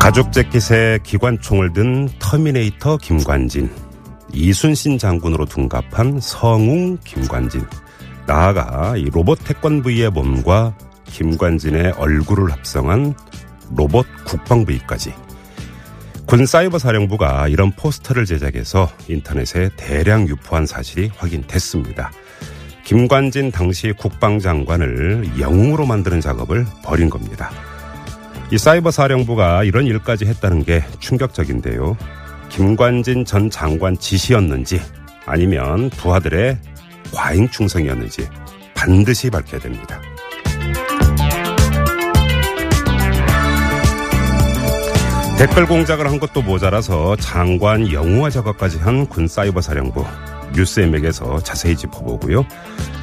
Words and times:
가죽 0.00 0.32
재킷에 0.32 1.00
기관총을 1.02 1.72
든 1.72 2.08
터미네이터 2.18 2.96
김관진, 2.98 3.68
이순신 4.32 4.96
장군으로 4.96 5.44
둔갑한 5.44 6.20
성웅 6.20 6.98
김관진, 7.04 7.66
나아가 8.26 8.96
이 8.96 9.10
로봇 9.10 9.40
태권브이의 9.44 10.10
몸과 10.10 10.74
김관진의 11.06 11.92
얼굴을 11.92 12.52
합성한 12.52 13.14
로봇 13.74 14.06
국방V까지 14.24 15.12
군 16.26 16.46
사이버 16.46 16.78
사령부가 16.78 17.48
이런 17.48 17.72
포스터를 17.72 18.24
제작해서 18.24 18.90
인터넷에 19.08 19.70
대량 19.76 20.28
유포한 20.28 20.66
사실이 20.66 21.10
확인됐습니다. 21.16 22.10
김관진 22.84 23.50
당시 23.50 23.92
국방장관을 23.92 25.40
영웅으로 25.40 25.86
만드는 25.86 26.20
작업을 26.20 26.66
벌인 26.82 27.10
겁니다. 27.10 27.50
이 28.50 28.56
사이버 28.56 28.90
사령부가 28.90 29.64
이런 29.64 29.86
일까지 29.86 30.24
했다는 30.24 30.64
게 30.64 30.82
충격적인데요. 31.00 31.96
김관진 32.48 33.24
전 33.24 33.50
장관 33.50 33.98
지시였는지 33.98 34.80
아니면 35.26 35.90
부하들의 35.90 36.58
과잉 37.12 37.48
충성이었는지 37.50 38.26
반드시 38.74 39.28
밝혀야 39.28 39.60
됩니다. 39.60 40.00
댓글 45.38 45.66
공작을 45.66 46.06
한 46.06 46.18
것도 46.18 46.42
모자라서 46.42 47.16
장관 47.16 47.92
영웅화 47.92 48.30
작업까지 48.30 48.78
한 48.78 49.06
군 49.06 49.28
사이버 49.28 49.60
사령부 49.60 50.04
뉴스 50.54 50.80
엠맥에서 50.80 51.40
자세히 51.42 51.76
짚어보고요. 51.76 52.44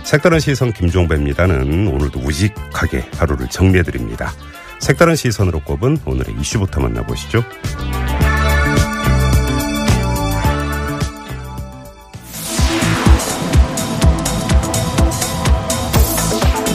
색다른 0.04 0.40
시선 0.40 0.74
김종배입니다는 0.74 1.88
오늘도 1.88 2.20
우직하게 2.20 3.06
하루를 3.18 3.48
정리해드립니다. 3.50 4.34
색다른 4.80 5.16
시선으로 5.16 5.62
꼽은 5.62 6.00
오늘의 6.06 6.36
이슈부터 6.40 6.80
만나보시죠. 6.82 7.44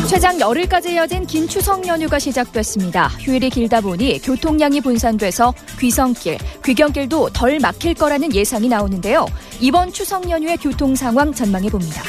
최장 0.08 0.40
열흘까지 0.40 0.94
이어진 0.94 1.24
긴 1.24 1.46
추석 1.46 1.86
연휴가 1.86 2.18
시작됐습니다. 2.18 3.06
휴일이 3.20 3.48
길다 3.48 3.80
보니 3.80 4.20
교통량이 4.20 4.80
분산돼서 4.80 5.54
귀성길, 5.78 6.36
귀경길도 6.64 7.30
덜 7.30 7.60
막힐 7.60 7.94
거라는 7.94 8.34
예상이 8.34 8.68
나오는데요. 8.68 9.26
이번 9.60 9.92
추석 9.92 10.28
연휴의 10.28 10.56
교통 10.56 10.96
상황 10.96 11.32
전망해 11.32 11.70
봅니다. 11.70 12.02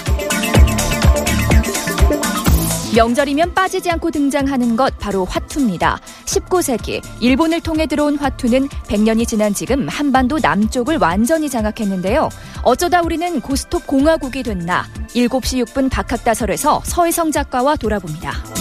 명절이면 2.93 3.53
빠지지 3.53 3.89
않고 3.89 4.11
등장하는 4.11 4.75
것 4.75 4.97
바로 4.99 5.23
화투입니다. 5.25 5.99
19세기 6.25 7.01
일본을 7.21 7.61
통해 7.61 7.85
들어온 7.85 8.17
화투는 8.17 8.67
100년이 8.67 9.27
지난 9.27 9.53
지금 9.53 9.87
한반도 9.87 10.39
남쪽을 10.41 10.97
완전히 10.97 11.49
장악했는데요. 11.49 12.29
어쩌다 12.63 13.01
우리는 13.01 13.39
고스톱 13.39 13.87
공화국이 13.87 14.43
됐나 14.43 14.85
7시 15.09 15.65
6분 15.65 15.89
박학다설에서 15.89 16.81
서혜성 16.83 17.31
작가와 17.31 17.77
돌아봅니다. 17.77 18.60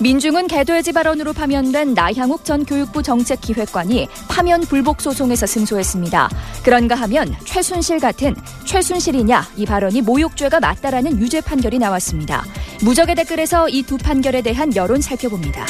민중은 0.00 0.46
개돼지 0.46 0.92
발언으로 0.92 1.32
파면된 1.32 1.94
나향욱 1.94 2.44
전 2.44 2.64
교육부 2.64 3.02
정책기획관이 3.02 4.06
파면 4.28 4.60
불복 4.62 5.00
소송에서 5.00 5.46
승소했습니다. 5.46 6.30
그런가 6.62 6.94
하면 6.94 7.34
최순실 7.44 7.98
같은 7.98 8.34
최순실이냐 8.64 9.42
이 9.56 9.66
발언이 9.66 10.02
모욕죄가 10.02 10.60
맞다라는 10.60 11.18
유죄 11.18 11.40
판결이 11.40 11.78
나왔습니다. 11.78 12.44
무적의 12.84 13.16
댓글에서 13.16 13.68
이 13.68 13.82
두 13.88 13.96
판결에 13.96 14.42
대한 14.42 14.76
여론 14.76 15.00
살펴봅니다. 15.00 15.64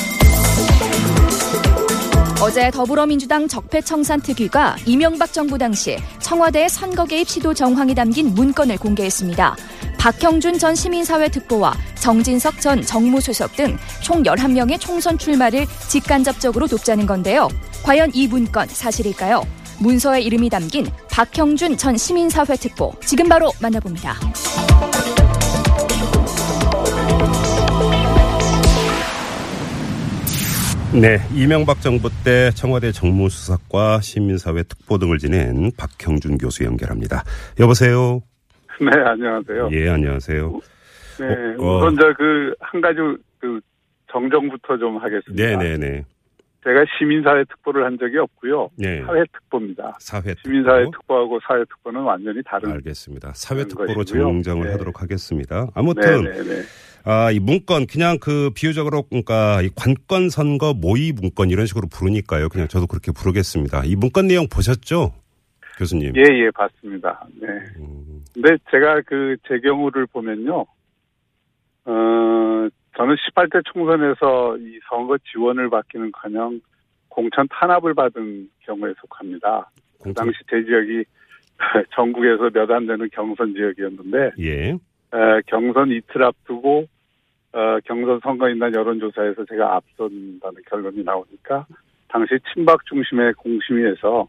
어제 2.43 2.71
더불어민주당 2.71 3.47
적폐청산 3.47 4.21
특위가 4.21 4.77
이명박 4.87 5.33
정부 5.33 5.57
당시 5.57 5.97
청와대의 6.21 6.69
선거 6.69 7.05
개입 7.05 7.29
시도 7.29 7.55
정황이 7.55 7.95
담긴 7.95 8.35
문건을 8.35 8.79
공개했습니다. 8.79 9.57
박형준 9.99 10.59
전 10.59 10.75
시민사회 10.75 11.29
특보와 11.29 11.75
정진석 11.97 12.61
전 12.61 12.83
정무수석 12.83 13.57
등 13.57 13.77
총 14.01 14.23
11명의 14.23 14.81
총선 14.81 15.19
출마를 15.19 15.67
직간접적으로 15.89 16.67
돕자는 16.67 17.07
건데요. 17.07 17.49
과연 17.83 18.11
이 18.15 18.27
문건 18.27 18.69
사실일까요? 18.69 19.45
문서에 19.81 20.23
이름이 20.23 20.49
담긴 20.51 20.87
박형준 21.11 21.77
전 21.77 21.97
시민사회 21.97 22.57
특보 22.57 22.95
지금 23.05 23.29
바로 23.29 23.53
만나봅니다. 23.61 24.15
네, 30.93 31.21
이명박 31.35 31.83
정부 31.83 32.09
때 32.25 32.51
청와대 32.55 32.93
정무수석과 32.93 34.01
시민사회 34.01 34.63
특보 34.63 34.99
등을 34.99 35.19
지낸 35.19 35.71
박형준 35.77 36.39
교수 36.39 36.65
연결합니다. 36.65 37.25
여보세요. 37.61 38.23
네, 38.95 39.01
안녕하세요. 39.05 39.69
예, 39.73 39.89
안녕하세요. 39.89 40.61
네, 41.21 41.27
어, 41.59 41.79
우선 41.79 41.97
저 41.97 42.13
그 42.15 42.55
한 42.61 42.81
가지 42.81 42.99
그 43.41 43.61
정정부터 44.11 44.79
좀 44.79 44.97
하겠습니다. 44.99 45.35
네, 45.35 45.57
네, 45.57 45.77
네. 45.77 46.05
제가 46.65 46.85
시민사회 46.99 47.45
특보를 47.45 47.85
한 47.85 47.97
적이 47.99 48.19
없고요. 48.19 48.69
네. 48.77 49.03
사회 49.05 49.23
특보입니다. 49.33 49.97
사회 50.01 50.35
시민사회 50.43 50.85
특보. 50.85 50.91
특보하고 50.99 51.41
사회 51.47 51.65
특보는 51.65 52.01
완전히 52.03 52.41
다른. 52.45 52.71
알겠습니다. 52.73 53.33
사회 53.35 53.65
특보로. 53.65 54.05
정정을 54.05 54.67
네. 54.67 54.73
하도록 54.73 55.01
하겠습니다. 55.03 55.61
네, 55.65 55.71
아무튼 55.75 56.25
네, 56.25 56.43
네. 56.43 56.63
아, 57.05 57.31
이 57.31 57.39
문건 57.39 57.87
그냥 57.87 58.19
그 58.21 58.51
비유적으로 58.55 59.03
그러니까 59.03 59.63
이 59.63 59.71
관건 59.75 60.31
선거 60.31 60.75
모의 60.75 61.13
문건 61.13 61.51
이런 61.51 61.65
식으로 61.67 61.87
부르니까요. 61.89 62.49
그냥 62.49 62.69
저도 62.69 62.87
그렇게 62.87 63.13
부르겠습니다. 63.13 63.83
이 63.85 63.97
문건 63.97 64.27
내용 64.27 64.47
보셨죠? 64.49 65.13
교수님. 65.79 66.13
예, 66.17 66.23
예, 66.23 66.51
봤습니다. 66.51 67.27
네. 67.41 67.47
음, 67.79 68.25
근데 68.35 68.57
제가 68.71 69.01
그 69.03 69.37
제 69.47 69.59
경우를 69.61 70.07
보면요. 70.07 70.67
어, 71.85 71.93
저는 72.97 73.15
18대 73.17 73.63
총선에서 73.73 74.57
이 74.59 74.79
선거 74.89 75.17
지원을 75.33 75.71
받기는 75.71 76.11
커녕 76.13 76.61
공천 77.09 77.47
탄압을 77.49 77.95
받은 77.95 78.49
경우에 78.61 78.93
속합니다. 79.01 79.71
그 79.99 80.05
공천- 80.05 80.27
당시 80.27 80.39
제 80.51 80.63
지역이 80.65 81.05
전국에서 81.95 82.51
몇 82.51 82.71
안 82.71 82.87
되는 82.87 83.09
경선 83.13 83.55
지역이었는데 83.55 84.31
예. 84.41 84.71
에, 84.71 85.41
경선 85.47 85.91
이틀 85.91 86.23
앞두고 86.25 86.87
어, 87.53 87.79
경선 87.85 88.21
선거인단 88.23 88.75
여론조사에서 88.75 89.45
제가 89.47 89.77
앞선다는 89.77 90.63
결론이 90.69 91.03
나오니까 91.03 91.67
당시 92.09 92.35
친박 92.53 92.85
중심의 92.87 93.33
공심위에서 93.35 94.29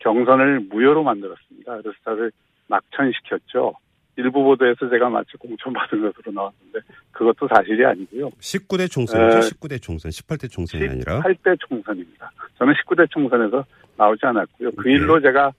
경선을 0.00 0.60
무효로 0.70 1.02
만들었습니다. 1.02 1.78
그래서 1.78 1.96
저를 2.04 2.32
낙천시켰죠. 2.66 3.74
일부 4.16 4.42
보도에서 4.42 4.88
제가 4.90 5.08
마치 5.08 5.36
공천받은 5.38 6.02
것으로 6.02 6.32
나왔는데 6.32 6.80
그것도 7.12 7.48
사실이 7.48 7.84
아니고요. 7.84 8.30
19대 8.40 8.90
총선이죠. 8.90 9.36
에, 9.36 9.40
19대 9.40 9.80
총선. 9.80 10.10
18대 10.10 10.50
총선이 10.50 10.88
아니라. 10.88 11.20
18대 11.20 11.58
총선입니다. 11.60 12.30
저는 12.58 12.74
19대 12.74 13.10
총선에서 13.10 13.64
나오지 13.96 14.26
않았고요. 14.26 14.72
그 14.72 14.88
네. 14.88 14.94
일로 14.94 15.20
제가 15.20 15.52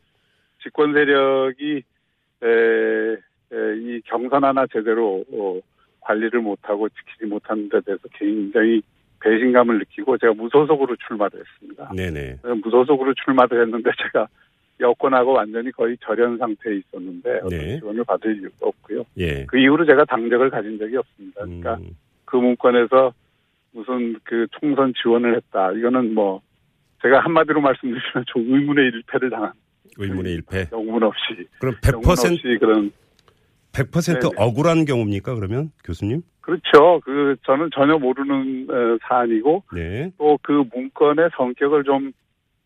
집권 0.62 0.94
세력이 0.94 1.84
에, 2.44 2.48
에, 2.48 3.78
이 3.80 4.02
경선 4.06 4.44
하나 4.44 4.66
제대로 4.68 5.24
어, 5.34 5.60
관리를 6.02 6.42
못하고 6.42 6.90
지키지 6.90 7.26
못하는 7.26 7.70
데 7.70 7.80
대해서 7.82 8.04
굉장히 8.14 8.82
배신감을 9.22 9.80
느끼고 9.80 10.18
제가 10.18 10.34
무소속으로 10.34 10.96
출마를 11.08 11.40
했습니다. 11.40 11.92
네네. 11.96 12.38
무소속으로 12.64 13.14
출마를 13.14 13.62
했는데 13.62 13.92
제가 13.98 14.28
여권하고 14.80 15.34
완전히 15.34 15.72
거의 15.72 15.96
절연 16.04 16.38
상태에 16.38 16.78
있었는데 16.78 17.38
어떤 17.44 17.50
네. 17.50 17.80
지원을 17.80 18.04
받을 18.04 18.36
이유가 18.36 18.56
없고요. 18.62 19.04
예. 19.18 19.46
그 19.46 19.58
이후로 19.58 19.86
제가 19.86 20.06
당적을 20.06 20.50
가진 20.50 20.78
적이 20.78 20.98
없습니다. 20.98 21.42
그러니까 21.42 21.76
음, 21.76 21.92
그 22.26 22.36
문건에서 22.38 23.14
무슨 23.74 24.16
그 24.24 24.48
총선 24.60 24.94
지원을 25.02 25.36
했다. 25.38 25.72
이거는 25.74 26.14
뭐 26.14 26.42
제가 27.02 27.20
한마디로 27.20 27.62
말씀드리면 27.62 28.26
좀 28.28 28.54
의문의 28.54 28.86
일패를 28.88 29.30
당한 29.30 29.52
의문의 29.98 30.34
일패. 30.34 30.68
영문 30.72 31.04
없이 31.04 31.48
그럼 31.60 31.76
영문 31.92 32.16
100% 32.16 32.32
없이 32.32 32.58
그런 32.60 32.92
100% 33.74 34.22
네네. 34.22 34.36
억울한 34.38 34.86
경우입니까? 34.86 35.36
그러면 35.36 35.72
교수님? 35.84 36.22
그렇죠. 36.42 37.00
그 37.06 37.36
저는 37.46 37.70
전혀 37.74 37.98
모르는 37.98 38.68
어, 38.70 38.98
사안이고 39.08 39.64
네. 39.74 40.12
또그 40.18 40.66
문건의 40.74 41.30
성격을 41.36 41.84
좀 41.84 42.12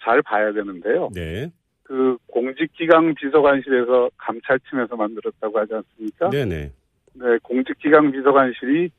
잘 0.06 0.22
봐야 0.22 0.54
되는데요. 0.54 1.10
네. 1.14 1.52
그 1.84 2.18
공직기강 2.28 3.16
비서관실에서 3.16 4.12
감찰팀에서 4.18 4.96
만들었다고 4.96 5.60
하지 5.60 5.74
않습니까? 5.74 6.30
네네. 6.30 6.72
네, 7.14 7.38
공직기강 7.44 8.12
비서관실이 8.12 8.90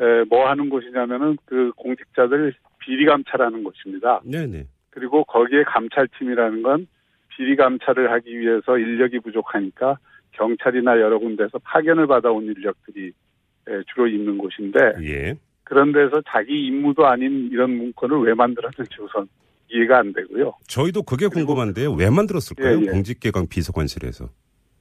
에, 0.00 0.24
뭐 0.28 0.48
하는 0.48 0.68
곳이냐면은 0.68 1.36
그 1.44 1.72
공직자들 1.76 2.54
비리 2.80 3.06
감찰하는 3.06 3.64
곳입니다. 3.64 4.20
네네. 4.24 4.66
그리고 4.90 5.24
거기에 5.24 5.64
감찰팀이라는 5.64 6.62
건 6.62 6.86
비리 7.36 7.56
감찰을 7.56 8.10
하기 8.12 8.38
위해서 8.38 8.78
인력이 8.78 9.20
부족하니까 9.20 9.98
경찰이나 10.38 11.00
여러 11.00 11.18
군데서 11.18 11.58
파견을 11.58 12.06
받아온 12.06 12.44
인력들이 12.44 13.08
에, 13.68 13.82
주로 13.92 14.06
있는 14.06 14.38
곳인데 14.38 14.78
예. 15.02 15.34
그런 15.64 15.92
데서 15.92 16.22
자기 16.26 16.66
임무도 16.66 17.06
아닌 17.06 17.50
이런 17.52 17.70
문건을 17.76 18.20
왜 18.20 18.34
만들었는지 18.34 18.96
우선 19.02 19.28
이해가 19.70 19.98
안 19.98 20.12
되고요. 20.12 20.54
저희도 20.66 21.02
그게 21.02 21.26
궁금한데요. 21.26 21.92
왜 21.92 22.08
만들었을까요? 22.08 22.78
예, 22.78 22.82
예. 22.82 22.86
공직기강 22.86 23.48
비서관실에서. 23.48 24.24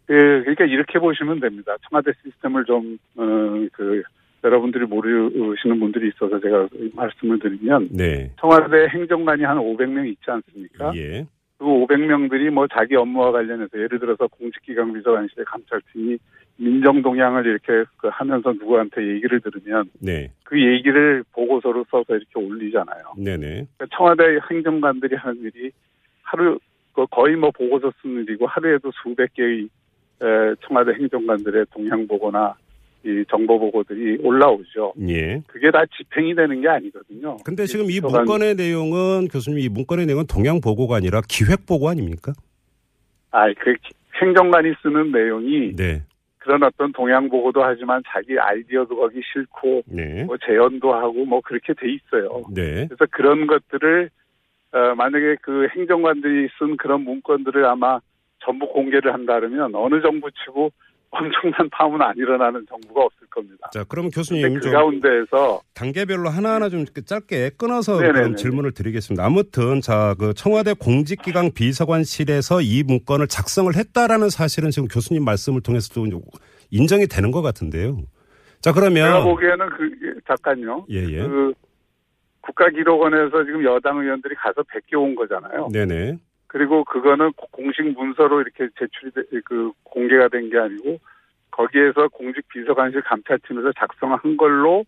예, 0.10 0.14
그러니까 0.14 0.64
이렇게 0.64 1.00
보시면 1.00 1.42
됩니다. 1.42 1.76
청와대 1.90 2.12
시스템을 2.24 2.64
좀, 2.64 2.98
어, 3.18 3.68
그, 3.74 4.02
여러분들이 4.44 4.86
모르시는 4.86 5.78
분들이 5.80 6.10
있어서 6.10 6.40
제가 6.40 6.70
말씀을 6.94 7.40
드리면, 7.40 7.90
네. 7.92 8.32
청와대 8.40 8.88
행정관이 8.88 9.44
한 9.44 9.58
500명 9.58 10.08
있지 10.08 10.24
않습니까? 10.28 10.94
예. 10.96 11.26
그 11.58 11.66
500명들이 11.66 12.52
뭐 12.52 12.68
자기 12.68 12.96
업무와 12.96 13.32
관련해서 13.32 13.78
예를 13.78 14.00
들어서 14.00 14.28
공직기강 14.28 14.94
비서관실의 14.94 15.46
감찰팀이 15.46 16.18
민정 16.58 17.02
동향을 17.02 17.46
이렇게 17.46 17.84
그 17.98 18.08
하면서 18.12 18.52
누구한테 18.52 19.08
얘기를 19.08 19.40
들으면 19.40 19.90
네. 20.00 20.32
그 20.44 20.60
얘기를 20.60 21.24
보고서로 21.34 21.86
써서 21.90 22.16
이렇게 22.16 22.40
올리잖아요. 22.40 23.14
네네. 23.18 23.68
그러니까 23.78 23.86
청와대 23.96 24.40
행정관들이 24.50 25.16
하는 25.16 25.42
일이 25.44 25.72
하루 26.24 26.60
그 26.94 27.06
거의 27.12 27.36
뭐 27.36 27.52
보고서 27.52 27.92
쓰는 28.02 28.24
일이고 28.24 28.48
하루에도 28.48 28.92
수백 29.04 29.34
개의 29.34 29.70
에, 30.22 30.56
청와대 30.66 30.94
행정관들의 30.94 31.66
동향 31.72 32.08
보고나 32.08 32.56
이 33.04 33.24
정보 33.30 33.60
보고들이 33.60 34.18
올라오죠. 34.22 34.94
예. 35.08 35.42
그게 35.48 35.72
다 35.72 35.84
집행이 35.98 36.36
되는 36.36 36.62
게 36.62 36.68
아니거든요. 36.68 37.38
근데 37.46 37.66
지금 37.66 37.90
이 37.90 38.00
문건의 38.00 38.56
내용은 38.56 39.28
교수님 39.28 39.60
이 39.60 39.70
문건의 39.70 40.06
내용은 40.06 40.26
동양 40.28 40.60
보고가 40.60 40.98
아니라 40.98 41.22
기획 41.28 41.66
보고 41.66 41.90
아닙니까? 41.90 42.34
아, 43.32 43.46
그 43.54 43.76
행정관이 44.22 44.74
쓰는 44.82 45.12
내용이 45.12 45.76
네. 45.76 46.02
그런 46.48 46.64
어떤 46.64 46.92
동향 46.94 47.30
보고도 47.30 47.62
하지만 47.64 48.02
자기 48.08 48.40
아이디어도 48.40 48.96
거기 48.96 49.22
싫고 49.34 49.84
네. 49.88 50.24
뭐 50.24 50.38
재연도 50.38 50.94
하고 50.94 51.26
뭐 51.26 51.42
그렇게 51.42 51.74
돼 51.74 51.92
있어요. 51.92 52.44
네. 52.54 52.88
그래서 52.88 53.06
그런 53.12 53.48
것들을 53.48 54.10
어, 54.72 54.96
만약에 54.96 55.38
그 55.42 55.68
행정관들이 55.76 56.50
쓴 56.58 56.78
그런 56.78 57.02
문건들을 57.02 57.66
아마 57.66 58.00
전부 58.40 58.68
공개를 58.68 59.14
한다 59.14 59.40
그러면 59.40 59.76
어느 59.76 60.02
정부 60.02 60.30
치고 60.32 60.72
엄청난 61.10 61.70
파문 61.72 62.02
안 62.02 62.16
일어나는 62.18 62.66
정부가 62.70 63.06
없을 63.06 63.28
겁니다. 63.28 63.70
자, 63.72 63.84
근데 63.86 64.10
교수님 64.10 64.56
그좀 64.56 64.72
가운데에서 64.72 65.62
단계별로 65.74 66.30
하나하나 66.30 66.70
좀 66.70 66.86
짧게 66.86 67.52
끊어서 67.58 68.00
질문을 68.36 68.74
드리겠습니다. 68.74 69.26
아무튼 69.26 69.82
자, 69.82 70.16
그 70.20 70.34
청와대 70.34 70.74
공직기강 70.74 71.52
비서관실에서 71.54 72.62
이 72.62 72.84
문건을 72.84 73.28
작성을 73.28 73.74
했다라는 73.74 74.30
사실은 74.30 74.70
지금 74.70 74.88
교수님 74.88 75.24
말씀을 75.24 75.62
통해서 75.62 75.94
좀 75.94 76.10
인정이 76.72 77.08
되는 77.08 77.32
것 77.32 77.42
같은데요. 77.42 77.98
자, 78.60 78.72
제가 78.74 78.80
그러면 78.80 79.24
보기에는 79.24 79.70
그 79.70 79.90
예, 80.04 80.14
잠깐요. 80.28 80.86
예, 80.90 81.04
예. 81.04 81.22
그 81.22 81.54
국가기록원에서 82.42 83.46
지금 83.46 83.64
여당 83.64 84.00
의원들이 84.00 84.36
가서 84.36 84.64
베껴온 84.64 85.16
거잖아요. 85.16 85.70
네네. 85.72 86.18
그리고 86.48 86.84
그거는 86.86 87.32
고- 87.34 87.48
공식 87.52 87.84
문서로 87.84 88.42
이렇게 88.42 88.68
제출이 88.78 89.12
돼, 89.12 89.22
그 89.46 89.72
공개가 89.84 90.28
된 90.30 90.50
게 90.50 90.58
아니고 90.58 91.00
거기에서 91.52 92.08
공직 92.10 92.48
비서관실 92.50 93.02
감찰팀에서 93.02 93.72
작성한 93.74 94.38
걸로 94.38 94.86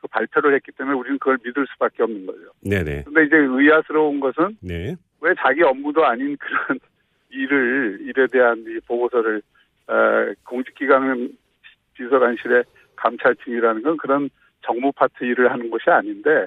그 0.00 0.06
발표를 0.08 0.54
했기 0.54 0.70
때문에 0.72 0.96
우리는 0.96 1.18
그걸 1.18 1.38
믿을 1.44 1.66
수밖에 1.72 2.02
없는 2.02 2.26
거죠. 2.26 2.40
네네. 2.60 3.04
근데 3.04 3.24
이제 3.24 3.36
의아스러운 3.36 4.20
것은 4.20 4.56
네. 4.60 4.94
왜 5.20 5.34
자기 5.38 5.62
업무도 5.62 6.04
아닌 6.04 6.36
그런 6.36 6.78
일을 7.30 7.98
일에 8.02 8.26
대한 8.28 8.64
이 8.66 8.78
보고서를 8.86 9.42
어, 9.88 9.94
공직기관 10.44 11.30
비서관실의 11.94 12.64
감찰팀이라는 12.96 13.82
건 13.82 13.96
그런 13.96 14.30
정무 14.62 14.92
파트 14.92 15.24
일을 15.24 15.50
하는 15.50 15.70
것이 15.70 15.88
아닌데 15.90 16.46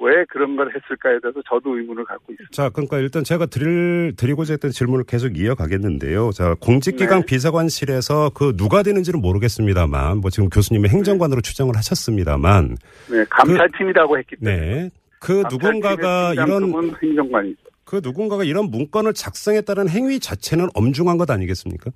왜 0.00 0.24
그런 0.28 0.56
걸 0.56 0.68
했을까에 0.74 1.18
대해서 1.20 1.40
저도 1.48 1.76
의문을 1.76 2.04
갖고 2.04 2.32
있습니다. 2.32 2.50
자, 2.52 2.70
그러니까 2.70 2.98
일단 2.98 3.22
제가 3.22 3.46
드릴, 3.46 4.14
드리고자 4.16 4.54
했던 4.54 4.70
질문을 4.70 5.04
계속 5.04 5.36
이어가겠는데요. 5.36 6.30
자, 6.30 6.54
공직기강 6.60 7.20
네. 7.20 7.26
비서관실에서 7.26 8.30
그 8.34 8.56
누가 8.56 8.82
되는지는 8.82 9.20
모르겠습니다만, 9.20 10.18
뭐 10.18 10.30
지금 10.30 10.48
교수님이 10.48 10.88
행정관으로 10.88 11.42
추정을 11.42 11.76
하셨습니다만, 11.76 12.76
네, 13.10 13.24
감찰팀이라고 13.28 14.18
했기 14.18 14.36
때문에 14.36 14.82
네. 14.84 14.90
그 15.20 15.42
누군가가 15.50 16.32
이런, 16.32 16.72
행정관이죠. 17.02 17.60
그 17.84 18.00
누군가가 18.02 18.44
이런 18.44 18.70
문건을 18.70 19.12
작성했다는 19.12 19.90
행위 19.90 20.18
자체는 20.18 20.68
엄중한 20.74 21.18
것 21.18 21.30
아니겠습니까? 21.30 21.90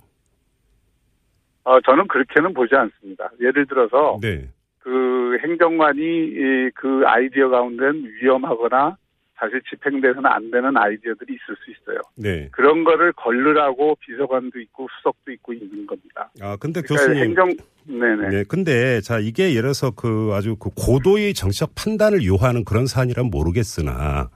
어, 1.64 1.80
저는 1.80 2.06
그렇게는 2.08 2.52
보지 2.52 2.74
않습니다. 2.74 3.30
예를 3.40 3.66
들어서 3.66 4.18
네. 4.20 4.46
그 4.84 5.38
행정관이 5.42 6.00
이, 6.02 6.70
그 6.74 7.02
아이디어 7.06 7.48
가운데는 7.48 8.04
위험하거나 8.20 8.98
사실 9.38 9.62
집행돼서는 9.70 10.26
안 10.26 10.50
되는 10.50 10.76
아이디어들이 10.76 11.32
있을 11.32 11.56
수 11.64 11.70
있어요. 11.70 12.00
네. 12.16 12.48
그런 12.52 12.84
거를 12.84 13.12
걸르라고 13.14 13.96
비서관도 14.00 14.60
있고 14.60 14.86
수석도 14.98 15.32
있고 15.32 15.54
있는 15.54 15.86
겁니다. 15.86 16.30
아, 16.40 16.56
근데 16.60 16.82
그러니까 16.82 17.06
교수님. 17.06 17.24
행정 17.24 17.50
네네 17.86 18.28
네. 18.28 18.44
근데 18.46 19.00
자, 19.00 19.18
이게 19.18 19.50
예를 19.50 19.62
들어서 19.62 19.90
그 19.90 20.32
아주 20.34 20.56
그 20.56 20.68
고도의 20.76 21.32
정치적 21.32 21.70
판단을 21.74 22.24
요하는 22.26 22.64
그런 22.64 22.86
사안이란 22.86 23.30
모르겠으나 23.30 24.28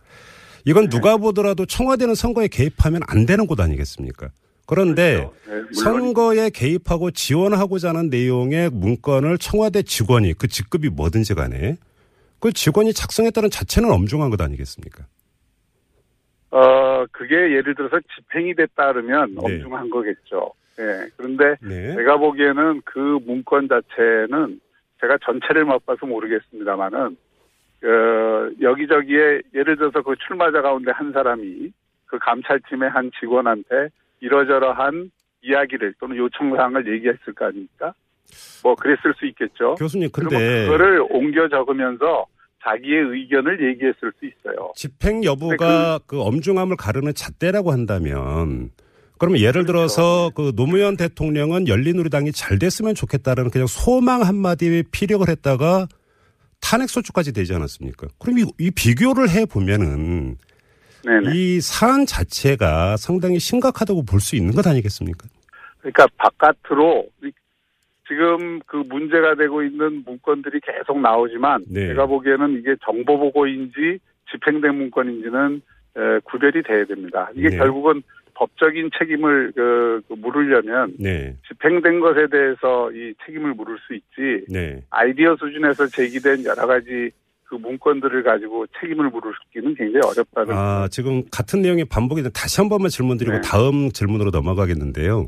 이건 0.65 0.85
네. 0.85 0.89
누가 0.89 1.19
보더라도 1.19 1.67
청와대는 1.67 2.15
선거에 2.15 2.49
개입하면 2.49 3.03
안 3.07 3.27
되는 3.27 3.47
곳 3.47 3.61
아니겠습니까? 3.61 4.31
그런데 4.69 5.17
네, 5.17 5.31
물론 5.47 5.73
선거에 5.73 6.51
개입하고 6.51 7.11
지원하고자 7.11 7.89
하는 7.89 8.11
내용의 8.11 8.69
문건을 8.71 9.39
청와대 9.39 9.81
직원이 9.81 10.35
그 10.35 10.47
직급이 10.47 10.91
뭐든지 10.91 11.35
간에 11.35 11.77
그 12.39 12.53
직원이 12.53 12.93
작성했다는 12.93 13.49
자체는 13.49 13.91
엄중한 13.91 14.29
것 14.29 14.41
아니겠습니까? 14.43 15.05
어 16.51 17.07
그게 17.13 17.35
예를 17.35 17.75
들어서 17.75 17.99
집행이 18.15 18.55
됐다 18.55 18.93
그러면 18.93 19.35
네. 19.35 19.41
엄중한 19.41 19.89
거겠죠. 19.89 20.53
예. 20.79 21.09
그런데 21.17 21.57
네. 21.63 21.95
제가 21.95 22.19
보기에는 22.19 22.83
그 22.85 23.19
문건 23.25 23.69
자체는 23.69 24.61
제가 25.01 25.17
전체를 25.25 25.65
못 25.65 25.85
봐서 25.87 26.05
모르겠습니다만은 26.05 27.17
어, 27.85 28.51
여기저기에 28.61 29.43
예를 29.55 29.77
들어서 29.77 30.03
그 30.03 30.15
출마자 30.27 30.61
가운데 30.61 30.91
한 30.91 31.13
사람이 31.13 31.73
그 32.07 32.19
감찰팀의 32.19 32.91
한 32.91 33.11
직원한테 33.19 33.89
이러저러한 34.21 35.11
이야기를 35.43 35.95
또는 36.01 36.17
요청사항을 36.17 36.93
얘기했을 36.95 37.33
거 37.35 37.47
아닙니까? 37.47 37.93
뭐 38.63 38.75
그랬을 38.75 39.15
수 39.19 39.27
있겠죠. 39.27 39.77
교수님 39.77 40.11
근데 40.13 40.65
그거를 40.65 41.01
옮겨 41.11 41.49
적으면서 41.49 42.27
자기의 42.63 43.13
의견을 43.13 43.71
얘기했을 43.71 44.13
수 44.19 44.27
있어요. 44.27 44.73
집행 44.75 45.25
여부가 45.25 46.01
그 46.07 46.21
엄중함을 46.21 46.77
가르는 46.77 47.15
잣대라고 47.15 47.73
한다면 47.73 48.71
그러면 49.19 49.41
예를 49.41 49.65
그렇죠. 49.65 49.67
들어서 49.67 50.31
그 50.35 50.53
노무현 50.55 50.97
대통령은 50.97 51.69
열린우리당이 51.69 52.33
잘 52.33 52.59
됐으면 52.59 52.95
좋겠다라는 52.95 53.51
그냥 53.51 53.67
소망 53.67 54.23
한마디에 54.23 54.85
피력을 54.91 55.29
했다가 55.29 55.87
탄핵 56.61 56.89
소추까지 56.89 57.33
되지 57.33 57.55
않았습니까? 57.55 58.09
그럼 58.19 58.39
이, 58.39 58.45
이 58.59 58.71
비교를 58.71 59.31
해 59.31 59.47
보면은 59.47 60.37
네네. 61.05 61.31
이 61.35 61.61
사안 61.61 62.07
자체가 62.07 62.97
상당히 62.97 63.39
심각하다고 63.39 64.05
볼 64.05 64.21
수 64.21 64.37
있는 64.37 64.55
것 64.55 64.67
아니겠습니까? 64.67 65.27
그러니까 65.81 66.07
바깥으로 66.17 67.07
이- 67.25 67.31
지금 68.09 68.59
그 68.67 68.77
문제가 68.89 69.35
되고 69.35 69.63
있는 69.63 70.03
문건들이 70.05 70.61
계속 70.61 70.99
나오지만 71.01 71.65
네. 71.69 71.89
제가 71.89 72.07
보기에는 72.07 72.59
이게 72.59 72.75
정보 72.85 73.19
보고인지 73.19 73.99
집행된 74.31 74.75
문건인지는 74.75 75.61
에, 75.97 76.19
구별이 76.25 76.63
돼야 76.63 76.85
됩니다. 76.87 77.31
이게 77.35 77.51
네. 77.51 77.57
결국은 77.59 78.03
법적인 78.35 78.91
책임을 78.99 79.53
그, 79.55 80.01
그 80.09 80.15
물으려면 80.15 80.95
네, 80.99 81.35
집행된 81.49 82.01
것에 82.01 82.29
대해서 82.31 82.91
이 82.93 83.13
책임을 83.27 83.53
물을 83.55 83.77
수 83.87 83.95
있지 83.95 84.45
네. 84.49 84.81
아이디어 84.91 85.37
수준에서 85.37 85.87
제기된 85.89 86.45
여러 86.45 86.67
가지 86.67 87.11
그 87.49 87.55
문건들을 87.55 88.23
가지고 88.23 88.67
책임을 88.79 89.11
물기는 89.11 89.75
굉장히 89.75 90.07
어렵다는 90.07 90.55
아, 90.55 90.87
지금 90.91 91.23
같은 91.31 91.63
내용의 91.63 91.87
반복이 91.87 92.23
돼 92.23 92.29
다시 92.31 92.61
한 92.61 92.69
번만 92.69 92.91
질문 92.91 93.17
드리고 93.17 93.37
네. 93.37 93.41
다음 93.41 93.91
질문으로 93.91 94.31
넘어가겠는데요. 94.31 95.27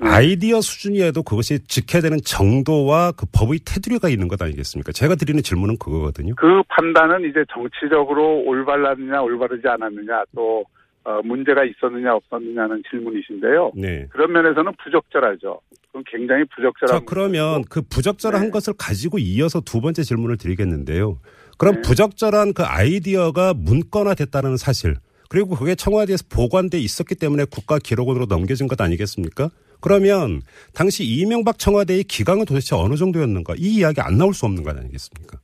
아이디어 0.00 0.60
수준이어도 0.60 1.22
그것이 1.22 1.64
지켜야 1.66 2.02
되는 2.02 2.18
정도와 2.24 3.12
그 3.12 3.26
법의 3.32 3.60
테두리가 3.64 4.08
있는 4.08 4.26
것 4.26 4.42
아니겠습니까? 4.42 4.90
제가 4.90 5.14
드리는 5.14 5.40
질문은 5.40 5.78
그거거든요. 5.78 6.34
그 6.36 6.62
판단은 6.68 7.30
이제 7.30 7.44
정치적으로 7.52 8.40
올바랐느냐 8.40 9.22
올바르지 9.22 9.68
않았느냐 9.68 10.24
또 10.34 10.64
어, 11.04 11.20
문제가 11.22 11.64
있었느냐 11.64 12.14
없었느냐는 12.14 12.82
질문이신데요. 12.90 13.72
네. 13.76 14.06
그런 14.10 14.32
면에서는 14.32 14.72
부적절하죠. 14.82 15.60
그건 15.86 16.04
굉장히 16.06 16.44
부적절한. 16.54 17.00
자, 17.00 17.04
그러면 17.06 17.62
그 17.68 17.82
부적절한 17.82 18.42
네. 18.42 18.50
것을 18.50 18.74
가지고 18.76 19.18
이어서 19.18 19.60
두 19.60 19.80
번째 19.80 20.02
질문을 20.02 20.36
드리겠는데요. 20.36 21.18
그럼 21.62 21.76
네. 21.76 21.82
부적절한 21.82 22.54
그 22.54 22.64
아이디어가 22.64 23.54
문건화됐다는 23.54 24.56
사실, 24.56 24.96
그리고 25.30 25.54
그게 25.54 25.76
청와대에서 25.76 26.24
보관돼 26.28 26.76
있었기 26.76 27.14
때문에 27.14 27.44
국가 27.48 27.78
기록원으로 27.78 28.26
넘겨진 28.26 28.66
것 28.66 28.80
아니겠습니까? 28.80 29.48
그러면 29.80 30.40
당시 30.74 31.04
이명박 31.04 31.60
청와대의 31.60 32.02
기강은 32.02 32.46
도대체 32.46 32.74
어느 32.74 32.96
정도였는가? 32.96 33.54
이 33.58 33.78
이야기 33.78 34.00
안 34.00 34.18
나올 34.18 34.34
수 34.34 34.44
없는 34.44 34.64
것 34.64 34.76
아니겠습니까? 34.76 35.38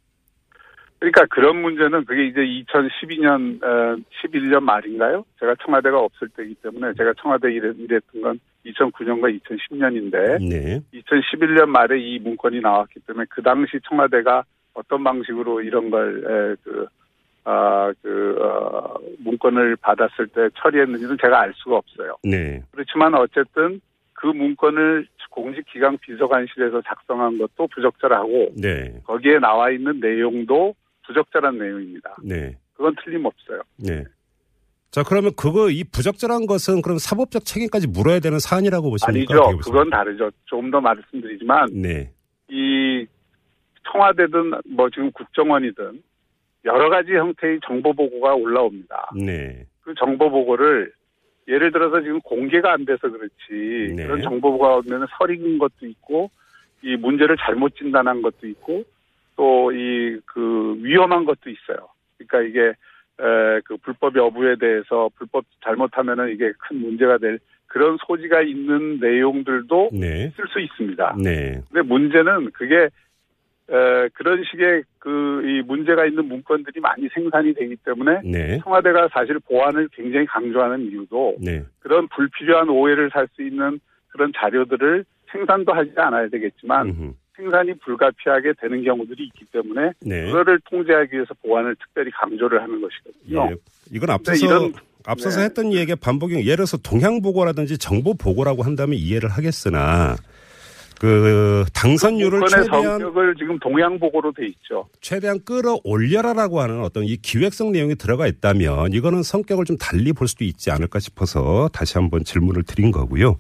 그러니까 0.99 1.25
그런 1.31 1.63
문제는 1.63 2.05
그게 2.05 2.27
이제 2.27 2.41
2012년, 2.41 3.63
어, 3.63 3.97
11년 4.21 4.59
말인가요? 4.59 5.25
제가 5.39 5.55
청와대가 5.65 6.01
없을 6.01 6.29
때이기 6.31 6.57
때문에 6.57 6.95
제가 6.99 7.13
청와대 7.23 7.53
일했, 7.53 7.77
일했던 7.79 8.23
건 8.23 8.41
2009년과 8.67 9.39
2010년인데 9.39 10.49
네. 10.51 10.81
2011년 10.95 11.67
말에 11.67 12.01
이 12.01 12.19
문건이 12.19 12.61
나왔기 12.61 12.99
때문에 13.07 13.27
그 13.31 13.41
당시 13.41 13.79
청와대가 13.89 14.43
어떤 14.79 15.03
방식으로 15.03 15.61
이런 15.63 15.91
걸, 15.91 16.19
에, 16.25 16.57
그, 16.63 16.87
아, 17.45 17.93
그, 18.01 18.37
어, 18.41 18.95
문건을 19.19 19.77
받았을 19.77 20.29
때 20.29 20.49
처리했는지는 20.57 21.17
제가 21.21 21.41
알 21.41 21.53
수가 21.57 21.77
없어요. 21.77 22.17
네. 22.23 22.63
그렇지만 22.71 23.15
어쨌든 23.15 23.81
그 24.13 24.27
문건을 24.27 25.07
공식기강 25.31 25.99
비서관실에서 25.99 26.83
작성한 26.83 27.39
것도 27.39 27.69
부적절하고 27.69 28.51
네. 28.57 29.01
거기에 29.05 29.39
나와 29.39 29.71
있는 29.71 30.01
내용도 30.01 30.75
부적절한 31.07 31.59
내용입니다. 31.59 32.17
네. 32.23 32.57
그건 32.75 32.95
틀림없어요. 33.05 33.63
네. 33.77 34.05
자, 34.91 35.03
그러면 35.03 35.33
그거 35.37 35.71
이 35.71 35.85
부적절한 35.85 36.47
것은 36.47 36.83
그럼 36.83 36.99
사법적 36.99 37.45
책임까지 37.45 37.89
물어야 37.89 38.21
되는 38.21 38.39
사안이라고 38.39 38.91
보십니까? 38.91 39.35
아니죠. 39.35 39.59
그건 39.59 39.91
다르죠. 39.91 40.31
좀더 40.47 40.81
말씀드리지만 40.81 41.69
네. 41.73 42.11
이 42.49 43.07
청와대든 43.91 44.53
뭐 44.71 44.91
지금 44.91 45.11
국정원이든 45.13 46.03
여러 46.65 46.91
가지 46.91 47.13
형태의 47.13 47.61
정보 47.67 47.93
보고가 47.93 48.35
올라옵니다. 48.35 49.11
네. 49.17 49.65
그 49.83 49.95
정보 49.95 50.31
보고를 50.31 50.93
예를 51.47 51.73
들어서 51.73 52.01
지금 52.03 52.21
공개가 52.21 52.73
안 52.73 52.85
돼서 52.85 53.09
그렇지 53.09 53.95
네. 53.95 54.05
그런 54.05 54.23
정보 54.23 54.53
보고가 54.53 54.77
오면 54.77 55.07
설익은 55.19 55.59
것도 55.59 55.87
있고 55.87 56.31
이 56.83 56.97
문제를 56.97 57.37
잘못 57.39 57.75
진단한 57.77 58.23
것도 58.23 58.47
있고 58.47 58.85
또 59.37 59.73
이 59.73 60.21
그 60.27 60.77
위험한 60.83 61.25
것도 61.25 61.49
있어요. 61.51 61.89
그러니까 62.19 62.43
이게 62.43 62.69
에, 63.21 63.61
그 63.65 63.77
불법 63.79 64.17
여부에 64.17 64.57
대해서 64.57 65.09
불법 65.17 65.45
잘못하면은 65.65 66.31
이게 66.31 66.53
큰 66.59 66.81
문제가 66.81 67.19
될 67.19 67.39
그런 67.67 67.99
소지가 68.07 68.43
있는 68.43 68.99
내용들도 68.99 69.91
네. 69.93 70.31
쓸수 70.37 70.61
있습니다. 70.61 71.17
네. 71.23 71.61
근데 71.71 71.83
문제는 71.87 72.51
그게 72.53 72.89
에, 73.71 74.09
그런 74.15 74.43
식의 74.51 74.83
그 74.99 75.09
이 75.45 75.63
문제가 75.63 76.05
있는 76.07 76.27
문건들이 76.27 76.81
많이 76.81 77.09
생산이 77.15 77.55
되기 77.55 77.77
때문에 77.85 78.21
네. 78.25 78.59
청와대가 78.65 79.09
사실 79.13 79.39
보안을 79.39 79.89
굉장히 79.93 80.27
강조하는 80.27 80.81
이유도 80.91 81.37
네. 81.41 81.63
그런 81.81 82.09
불필요한 82.09 82.69
오해를 82.69 83.09
살 83.13 83.29
수 83.35 83.43
있는 83.43 83.79
그런 84.09 84.33
자료들을 84.37 85.05
생산도 85.31 85.73
하지 85.73 85.93
않아야 85.97 86.29
되겠지만 86.29 86.89
음흠. 86.89 87.13
생산이 87.37 87.75
불가피하게 87.85 88.55
되는 88.61 88.83
경우들이 88.83 89.25
있기 89.27 89.45
때문에 89.53 89.93
네. 90.05 90.27
그거를 90.27 90.59
통제하기 90.69 91.15
위해서 91.15 91.35
보안을 91.43 91.77
특별히 91.77 92.11
강조를 92.11 92.61
하는 92.63 92.81
것이거든요. 92.81 93.51
예. 93.53 93.57
이건 93.95 94.11
앞서서 94.11 94.45
이런- 94.47 94.73
앞서서 95.07 95.39
네. 95.41 95.45
했던 95.47 95.73
얘기의 95.73 95.97
반복이 96.03 96.35
예를 96.35 96.57
들어서 96.57 96.77
동향 96.79 97.23
보고라든지 97.23 97.79
정보 97.79 98.15
보고라고 98.15 98.63
한다면 98.65 98.97
이해를 98.97 99.29
하겠으나 99.31 100.17
그 100.99 101.65
당선율을 101.75 102.43
최대한 102.49 102.99
성격을 102.99 103.37
지금 103.39 103.59
동양 103.61 103.99
보고로 103.99 104.33
돼 104.33 104.47
있죠. 104.47 104.89
최대한 105.01 105.39
끌어올려라라고 105.45 106.61
하는 106.61 106.83
어떤 106.83 107.05
이 107.05 107.17
기획성 107.17 107.73
내용이 107.73 107.95
들어가 107.95 108.27
있다면 108.27 108.93
이거는 108.93 109.23
성격을 109.23 109.65
좀 109.65 109.77
달리 109.77 110.13
볼 110.13 110.27
수도 110.27 110.45
있지 110.45 110.71
않을까 110.71 110.99
싶어서 110.99 111.69
다시 111.73 111.99
한번 111.99 112.25
질문을 112.25 112.65
드린 112.65 112.91
거고요. 112.91 113.37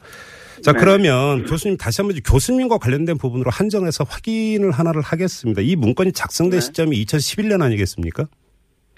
자 0.62 0.72
네. 0.72 0.78
그러면 0.78 1.44
교수님 1.44 1.76
다시 1.76 2.00
한번 2.00 2.18
교수님과 2.24 2.78
관련된 2.78 3.18
부분으로 3.18 3.50
한정해서 3.50 4.04
확인을 4.04 4.70
하나를 4.70 5.02
하겠습니다. 5.02 5.60
이 5.60 5.76
문건이 5.76 6.12
작성된 6.12 6.60
네. 6.60 6.64
시점이 6.64 7.04
2011년 7.04 7.62
아니겠습니까? 7.62 8.26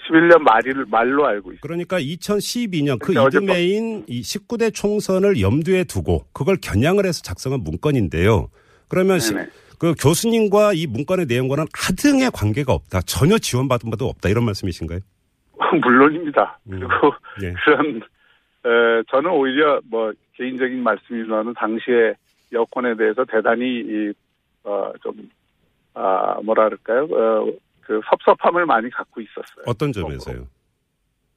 11년 0.07 0.39
말일 0.39 0.85
말로 0.87 1.25
알고 1.27 1.51
있어요. 1.51 1.59
그러니까 1.61 1.99
2012년 1.99 2.99
그 2.99 3.13
어젯밤- 3.13 3.43
이듬해인 3.43 4.05
이 4.07 4.21
19대 4.21 4.73
총선을 4.73 5.39
염두에 5.41 5.83
두고 5.83 6.25
그걸 6.33 6.57
겨냥을 6.61 7.05
해서 7.05 7.21
작성한 7.21 7.61
문건인데요. 7.63 8.49
그러면 8.87 9.19
시-. 9.19 9.33
그 9.79 9.95
교수님과 9.99 10.73
이 10.73 10.85
문건의 10.87 11.25
내용과는 11.27 11.65
하등의 11.73 12.29
관계가 12.31 12.71
없다. 12.73 13.01
전혀 13.01 13.37
지원받은 13.37 13.89
바도 13.89 14.05
없다. 14.07 14.29
이런 14.29 14.45
말씀이신가요? 14.45 14.99
물론입니다. 15.81 16.59
음. 16.67 16.79
그리고 16.79 17.13
네. 17.41 17.53
그런 17.65 17.97
에, 17.97 19.03
저는 19.09 19.31
오히려 19.31 19.79
뭐 19.85 20.11
개인적인 20.35 20.83
말씀이지만은 20.83 21.53
당시에 21.55 22.13
여권에 22.51 22.95
대해서 22.95 23.25
대단히 23.25 23.65
이, 23.79 24.13
어, 24.63 24.91
좀, 25.01 25.13
아, 25.95 26.35
뭐라 26.43 26.69
그럴까요? 26.69 27.03
어, 27.11 27.51
그 27.81 28.01
섭섭함을 28.09 28.65
많이 28.65 28.89
갖고 28.89 29.21
있었어요. 29.21 29.65
어떤 29.67 29.91
점에서요? 29.91 30.47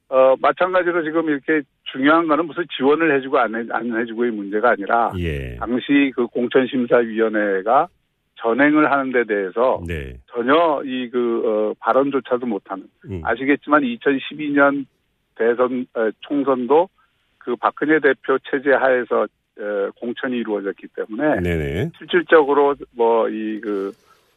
어, 0.09 0.35
마찬가지로 0.39 1.03
지금 1.03 1.29
이렇게 1.29 1.61
중요한 1.91 2.27
거는 2.27 2.45
무슨 2.45 2.63
지원을 2.77 3.15
해주고 3.17 3.37
안, 3.39 3.55
해, 3.55 3.65
안 3.71 3.99
해주고의 3.99 4.31
문제가 4.31 4.71
아니라 4.71 5.11
예. 5.17 5.55
당시 5.57 6.11
그 6.15 6.27
공천심사위원회가 6.27 7.87
전행을 8.35 8.91
하는 8.91 9.11
데 9.11 9.23
대해서 9.23 9.81
네. 9.87 10.17
전혀 10.31 10.81
이 10.85 11.09
그, 11.09 11.41
어, 11.45 11.73
발언조차도 11.79 12.45
못하는 12.45 12.85
음. 13.09 13.21
아시겠지만 13.23 13.81
2012년 13.81 14.85
대선 15.35 15.87
어, 15.95 16.09
총선도 16.19 16.89
그 17.39 17.55
박근혜 17.55 17.99
대표 17.99 18.37
체제 18.49 18.71
하에서 18.71 19.23
어, 19.57 19.89
공천이 19.99 20.37
이루어졌기 20.37 20.87
때문에 20.95 21.39
네네. 21.41 21.91
실질적으로 21.97 22.75
뭐 22.91 23.27
이 23.29 23.59
그 23.61 23.91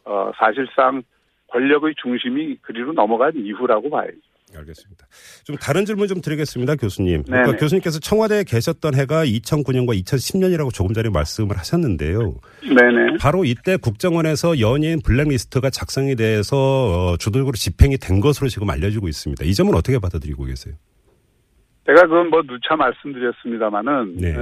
어, 0.05 0.31
사실상 0.37 1.03
권력의 1.51 1.95
중심이 2.01 2.57
그리로 2.61 2.93
넘어간 2.93 3.33
이후라고 3.35 3.89
봐야죠. 3.89 4.17
알겠습니다. 4.57 5.05
좀 5.43 5.55
다른 5.57 5.85
질문 5.85 6.07
좀 6.07 6.21
드리겠습니다, 6.21 6.75
교수님. 6.75 7.23
그러니까. 7.23 7.55
교수님께서 7.57 7.99
청와대에 7.99 8.43
계셨던 8.43 8.95
해가 8.95 9.25
2009년과 9.25 9.99
2010년이라고 10.03 10.73
조금 10.73 10.93
전에 10.93 11.09
말씀을 11.09 11.57
하셨는데요. 11.57 12.35
네네. 12.63 13.17
바로 13.19 13.45
이때 13.45 13.77
국정원에서 13.77 14.59
연예인 14.59 15.01
블랙리스트가 15.05 15.69
작성이 15.69 16.15
돼서 16.15 16.57
어, 16.57 17.17
주도적으로 17.17 17.53
집행이 17.53 17.97
된 17.97 18.19
것으로 18.19 18.47
지금 18.47 18.69
알려지고 18.69 19.07
있습니다. 19.07 19.45
이 19.45 19.53
점은 19.53 19.75
어떻게 19.75 19.99
받아들이고 19.99 20.45
계세요? 20.45 20.73
제가 21.85 22.03
그건 22.03 22.29
뭐 22.29 22.41
누차 22.43 22.75
말씀드렸습니다마는 22.75 24.17
네. 24.17 24.33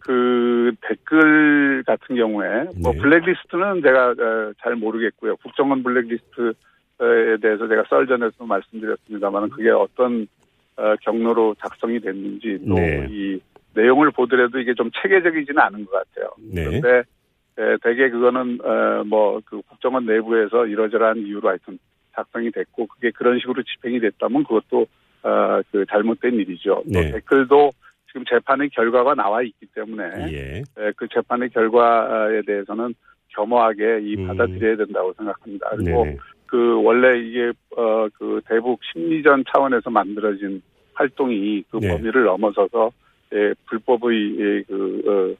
에, 0.00 0.04
그 0.04 0.72
댓글 0.82 1.82
같은 1.86 2.16
경우에 2.16 2.64
뭐 2.82 2.92
네. 2.92 2.98
블랙리스트는 2.98 3.82
제가 3.82 4.10
에, 4.12 4.52
잘 4.62 4.76
모르겠고요. 4.76 5.36
국정원 5.36 5.82
블랙리스트에 5.82 7.36
대해서 7.40 7.68
제가 7.68 7.84
썰 7.88 8.06
전에서 8.06 8.44
말씀드렸습니다마는 8.44 9.50
그게 9.50 9.70
어떤 9.70 10.26
어, 10.76 10.94
경로로 11.02 11.54
작성이 11.60 12.00
됐는지 12.00 12.58
또 12.66 12.74
네. 12.74 13.06
이 13.10 13.40
내용을 13.74 14.10
보더라도 14.10 14.58
이게 14.58 14.74
좀 14.74 14.90
체계적이지는 15.00 15.58
않은 15.58 15.86
것 15.86 15.92
같아요. 15.92 16.30
네. 16.38 16.64
그런데 16.64 17.02
에, 17.58 17.76
대개 17.82 18.08
그거는 18.10 18.58
뭐 19.08 19.40
그 19.44 19.60
국정원 19.62 20.06
내부에서 20.06 20.66
이러저러한 20.66 21.18
이유로 21.18 21.48
하여튼 21.48 21.78
작성이 22.14 22.50
됐고 22.50 22.86
그게 22.86 23.10
그런 23.10 23.38
식으로 23.38 23.62
집행이 23.62 24.00
됐다면 24.00 24.44
그것도 24.44 24.86
어, 25.22 25.60
그 25.70 25.84
잘못된 25.86 26.34
일이죠. 26.34 26.82
네. 26.86 27.10
또 27.10 27.12
댓글도 27.12 27.70
지금 28.10 28.24
재판의 28.28 28.70
결과가 28.70 29.14
나와 29.14 29.42
있기 29.42 29.66
때문에 29.74 30.32
예. 30.32 30.58
에, 30.78 30.92
그 30.96 31.06
재판의 31.08 31.50
결과에 31.50 32.42
대해서는 32.42 32.94
겸허하게 33.28 34.00
이 34.02 34.16
음. 34.16 34.26
받아들여야 34.26 34.76
된다고 34.76 35.12
생각합니다. 35.14 35.70
그리고 35.76 36.04
네네. 36.04 36.16
그 36.46 36.82
원래 36.82 37.18
이게 37.18 37.52
어 37.76 38.08
그 38.20 38.40
대북 38.46 38.80
심리전 38.92 39.44
차원에서 39.50 39.88
만들어진 39.88 40.62
활동이 40.92 41.64
그 41.70 41.78
네. 41.78 41.88
범위를 41.88 42.24
넘어서서 42.24 42.90
예, 43.32 43.54
불법의 43.66 44.38
예, 44.38 44.62
그 44.68 45.36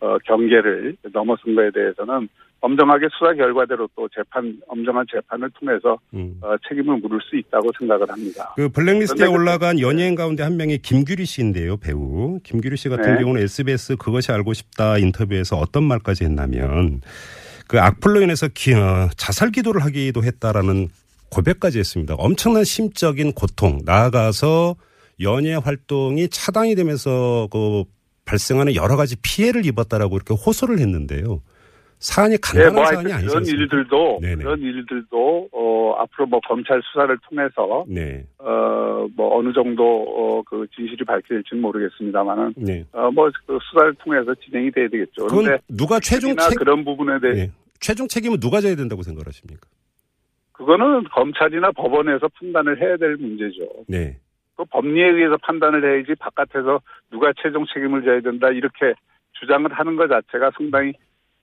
어, 0.00 0.06
어, 0.06 0.18
경계를 0.24 0.96
넘어선 1.12 1.54
거에 1.54 1.70
대해서는 1.70 2.28
엄정하게 2.62 3.08
수사 3.10 3.34
결과대로 3.34 3.88
또 3.96 4.08
재판 4.14 4.56
엄정한 4.68 5.04
재판을 5.12 5.50
통해서 5.50 5.98
음. 6.14 6.38
어, 6.40 6.54
책임을 6.68 6.98
물을 6.98 7.18
수 7.20 7.36
있다고 7.36 7.70
생각을 7.76 8.08
합니다. 8.08 8.54
그 8.56 8.68
블랙리스트에 8.68 9.26
올라간 9.26 9.80
연예인 9.80 10.14
가운데 10.14 10.44
한 10.44 10.56
명이 10.56 10.78
김규리 10.78 11.24
씨인데요, 11.24 11.76
배우. 11.78 12.38
김규리 12.44 12.76
씨 12.76 12.88
같은 12.88 13.14
네. 13.14 13.20
경우는 13.20 13.42
SBS 13.42 13.96
그것이 13.96 14.30
알고 14.30 14.52
싶다 14.54 14.98
인터뷰에서 14.98 15.56
어떤 15.56 15.82
말까지 15.84 16.24
했냐면 16.24 17.00
그 17.66 17.80
악플로 17.80 18.22
인해서 18.22 18.46
기, 18.54 18.72
어, 18.74 19.08
자살 19.16 19.50
기도를 19.50 19.84
하기도 19.84 20.22
했다라는 20.22 20.88
고백까지 21.30 21.80
했습니다. 21.80 22.14
엄청난 22.16 22.62
심적인 22.62 23.32
고통, 23.32 23.80
나아가서 23.84 24.76
연예 25.20 25.54
활동이 25.54 26.28
차단이 26.28 26.76
되면서 26.76 27.48
그 27.50 27.84
발생하는 28.24 28.76
여러 28.76 28.96
가지 28.96 29.16
피해를 29.16 29.66
입었다라고 29.66 30.16
이렇게 30.16 30.34
호소를 30.34 30.78
했는데요. 30.78 31.40
사안이 32.02 32.34
네, 32.34 32.38
간단한 32.42 32.74
뭐 32.74 32.84
사안이 32.84 32.96
하여튼 32.96 33.14
아니지 33.14 33.28
그런 33.28 33.38
않습니까? 33.38 33.62
일들도 33.62 34.18
네네. 34.22 34.42
그런 34.42 34.60
일들도 34.60 35.48
어, 35.52 35.94
앞으로 36.00 36.26
뭐 36.26 36.40
검찰 36.46 36.82
수사를 36.82 37.16
통해서 37.28 37.84
네, 37.88 38.24
어, 38.38 39.06
뭐 39.16 39.38
어느 39.38 39.52
정도 39.52 39.84
어, 39.84 40.42
그 40.42 40.66
진실이 40.74 41.04
밝혀질지는 41.04 41.62
모르겠습니다만은 41.62 42.54
네. 42.56 42.84
어, 42.92 43.10
뭐 43.12 43.30
그 43.46 43.56
수사를 43.62 43.94
통해서 43.94 44.34
진행이 44.34 44.72
돼야 44.72 44.88
되겠죠. 44.88 45.26
그건 45.26 45.44
그런데 45.44 45.62
누가 45.68 46.00
최종 46.00 46.36
책, 46.36 46.58
그런 46.58 46.84
부분에 46.84 47.20
대해 47.20 47.34
네. 47.34 47.50
최종 47.78 48.08
책임은 48.08 48.40
누가 48.40 48.60
져야 48.60 48.74
된다고 48.74 49.02
생각하십니까? 49.02 49.68
그거는 50.52 51.04
검찰이나 51.04 51.70
법원에서 51.72 52.28
판단을 52.38 52.80
해야 52.80 52.96
될 52.96 53.16
문제죠. 53.16 53.64
네. 53.86 54.18
그 54.56 54.64
법리에 54.64 55.06
의해서 55.06 55.36
판단을 55.42 55.82
해야지 55.84 56.14
바깥에서 56.18 56.80
누가 57.10 57.32
최종 57.40 57.64
책임을 57.72 58.02
져야 58.04 58.20
된다 58.20 58.48
이렇게 58.50 58.94
주장을 59.40 59.72
하는 59.72 59.96
것 59.96 60.08
자체가 60.08 60.50
상당히 60.56 60.92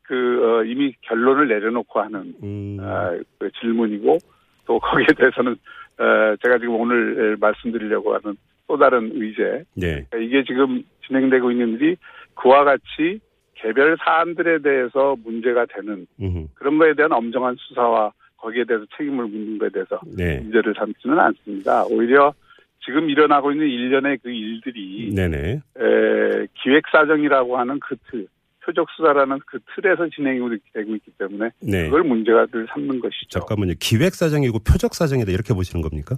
그 0.10 0.16
어, 0.44 0.64
이미 0.64 0.92
결론을 1.02 1.48
내려놓고 1.48 2.02
하는 2.02 2.34
음, 2.42 2.78
아, 2.82 3.16
그 3.38 3.52
질문이고 3.62 4.18
또 4.66 4.80
거기에 4.82 5.06
대해서는 5.16 5.52
어, 5.52 6.36
제가 6.44 6.58
지금 6.58 6.76
오늘 6.80 7.38
말씀드리려고 7.40 8.16
하는 8.16 8.36
또 8.68 8.76
다른 8.76 9.12
의제 9.14 9.66
네. 9.76 10.04
그러니까 10.10 10.18
이게 10.18 10.44
지금 10.44 10.82
진행되고 11.06 11.52
있는 11.52 11.74
일이 11.74 11.96
그와 12.34 12.64
같이 12.64 13.20
개별 13.54 13.98
사안들에 14.04 14.60
대해서 14.64 15.16
문제가 15.24 15.68
되는 15.68 16.08
음흠. 16.20 16.48
그런 16.56 16.80
거에 16.80 16.96
대한 16.96 17.12
엄정한 17.12 17.56
수사와 17.60 18.12
거기에 18.38 18.64
대해서 18.64 18.86
책임을 18.98 19.28
묻는 19.28 19.60
거에 19.60 19.70
대해서 19.70 20.00
네. 20.18 20.40
문제를 20.40 20.74
삼지는 20.76 21.20
않습니다. 21.20 21.86
오히려 21.86 22.34
지금 22.84 23.12
일어나고 23.12 23.52
있는 23.52 23.68
일련의 23.68 24.18
그 24.24 24.32
일들이 24.32 25.14
네네. 25.14 25.62
에, 25.78 26.48
기획사정이라고 26.64 27.58
하는 27.60 27.80
그 27.80 27.96
틀, 28.10 28.26
표적 28.66 28.88
수사라는 28.96 29.40
그 29.46 29.60
틀에서 29.76 30.10
진행이 30.10 30.40
되고 30.74 30.96
있기 30.96 31.12
때문에 31.18 31.50
네. 31.62 31.86
그걸 31.86 32.04
문제가 32.04 32.46
늘 32.48 32.68
삼는 32.72 33.00
것이죠. 33.00 33.40
잠깐만요. 33.40 33.74
기획 33.80 34.16
사정이고 34.16 34.60
표적 34.60 34.94
사정이다 34.94 35.32
이렇게 35.32 35.54
보시는 35.54 35.82
겁니까? 35.82 36.18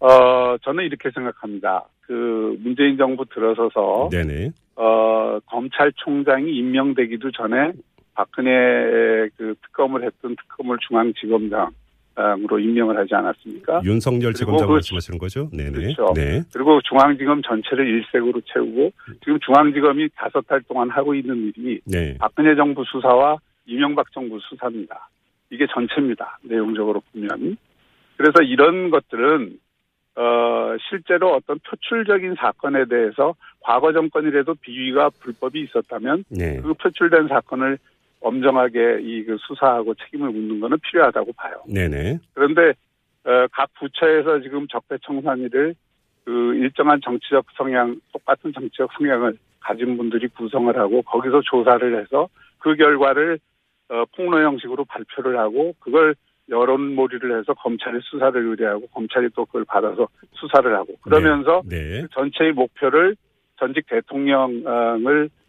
어, 0.00 0.56
저는 0.62 0.84
이렇게 0.84 1.10
생각합니다. 1.10 1.86
그 2.00 2.56
문재인 2.62 2.96
정부 2.96 3.24
들어서서 3.26 4.10
네네. 4.10 4.52
어, 4.76 5.38
검찰총장이 5.46 6.54
임명되기도 6.56 7.32
전에 7.32 7.72
박근혜 8.14 9.28
그 9.36 9.54
특검을 9.62 10.04
했던 10.04 10.36
특검을 10.36 10.78
중앙지검장 10.86 11.70
으로 12.18 12.58
임명을 12.58 12.96
하지 12.96 13.14
않았습니까? 13.14 13.82
윤석열 13.84 14.32
지검장 14.32 14.66
그- 14.68 14.72
말씀하시는 14.72 15.18
거죠? 15.18 15.50
네네. 15.52 15.70
그렇죠. 15.70 16.14
네. 16.14 16.42
그리고 16.50 16.80
중앙지검 16.82 17.42
전체를 17.42 17.86
일색으로 17.86 18.40
채우고 18.40 18.90
지금 19.22 19.38
중앙지검이 19.40 20.08
다섯 20.16 20.46
달 20.46 20.62
동안 20.62 20.88
하고 20.88 21.14
있는 21.14 21.52
일이 21.54 21.78
네. 21.84 22.16
박근혜 22.18 22.54
정부 22.56 22.84
수사와 22.86 23.36
이명박 23.66 24.10
정부 24.12 24.38
수사입니다. 24.40 25.10
이게 25.50 25.66
전체입니다. 25.70 26.38
내용적으로 26.42 27.02
보면. 27.12 27.58
그래서 28.16 28.40
이런 28.42 28.88
것들은 28.88 29.58
어 30.18 30.74
실제로 30.88 31.34
어떤 31.34 31.58
표출적인 31.58 32.36
사건에 32.38 32.86
대해서 32.86 33.34
과거 33.60 33.92
정권이라도 33.92 34.54
비위가 34.62 35.10
불법이 35.20 35.60
있었다면 35.60 36.24
네. 36.30 36.60
그 36.62 36.72
표출된 36.72 37.28
사건을 37.28 37.76
엄정하게 38.20 38.98
이 39.02 39.24
그 39.24 39.36
수사하고 39.38 39.94
책임을 39.94 40.30
묻는 40.30 40.60
것은 40.60 40.78
필요하다고 40.82 41.32
봐요. 41.34 41.62
네네. 41.72 42.18
그런데 42.34 42.70
어, 43.24 43.46
각 43.52 43.68
부처에서 43.74 44.40
지금 44.40 44.66
적폐청산위를 44.68 45.74
그 46.24 46.54
일정한 46.54 47.00
정치적 47.04 47.46
성향, 47.56 48.00
똑같은 48.12 48.52
정치적 48.52 48.90
성향을 48.98 49.36
가진 49.60 49.96
분들이 49.96 50.28
구성을 50.28 50.76
하고 50.76 51.02
거기서 51.02 51.42
조사를 51.42 52.00
해서 52.00 52.28
그 52.58 52.74
결과를 52.76 53.38
어, 53.88 54.04
폭로 54.16 54.42
형식으로 54.42 54.84
발표를 54.84 55.38
하고 55.38 55.74
그걸 55.80 56.14
여론몰이를 56.48 57.38
해서 57.38 57.54
검찰에 57.54 57.98
수사를 58.02 58.40
의뢰하고 58.40 58.86
검찰이 58.88 59.28
또 59.34 59.44
그걸 59.44 59.64
받아서 59.64 60.08
수사를 60.32 60.72
하고 60.74 60.94
그러면서 61.02 61.62
네. 61.68 62.02
그 62.02 62.08
전체의 62.12 62.52
목표를 62.52 63.16
전직 63.58 63.86
대통령을 63.88 64.66
어, 64.66 65.45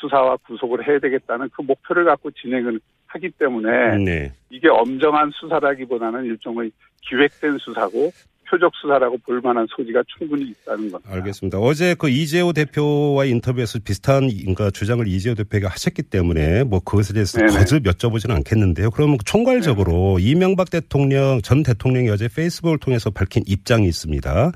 수사와 0.00 0.36
구속을 0.46 0.86
해야 0.86 0.98
되겠다는 0.98 1.50
그 1.54 1.62
목표를 1.62 2.04
갖고 2.04 2.30
진행을 2.30 2.80
하기 3.06 3.30
때문에 3.30 3.98
네. 3.98 4.32
이게 4.50 4.68
엄정한 4.68 5.30
수사라기보다는 5.34 6.24
일종의 6.24 6.70
기획된 7.02 7.58
수사고 7.58 8.12
표적 8.50 8.72
수사라고 8.80 9.16
볼 9.18 9.40
만한 9.40 9.66
소지가 9.70 10.02
충분히 10.18 10.50
있다는 10.50 10.90
겁니다. 10.90 11.12
알겠습니다. 11.12 11.58
어제 11.58 11.94
그 11.94 12.08
이재호 12.08 12.52
대표와의 12.52 13.30
인터뷰에서 13.30 13.78
비슷한 13.78 14.28
그러니까 14.28 14.70
주장을 14.70 15.06
이재호 15.06 15.36
대표가 15.36 15.68
하셨기 15.68 16.02
때문에 16.02 16.64
뭐 16.64 16.80
그것에 16.80 17.12
대해서 17.12 17.38
네네. 17.38 17.52
거듭 17.52 17.84
여쭤보지는 17.84 18.34
않겠는데요. 18.36 18.90
그럼 18.90 19.16
총괄적으로 19.24 20.18
이명박 20.18 20.70
대통령 20.70 21.40
전 21.42 21.62
대통령이 21.62 22.10
어제 22.10 22.28
페이스북을 22.28 22.78
통해서 22.78 23.10
밝힌 23.10 23.44
입장이 23.46 23.86
있습니다. 23.86 24.52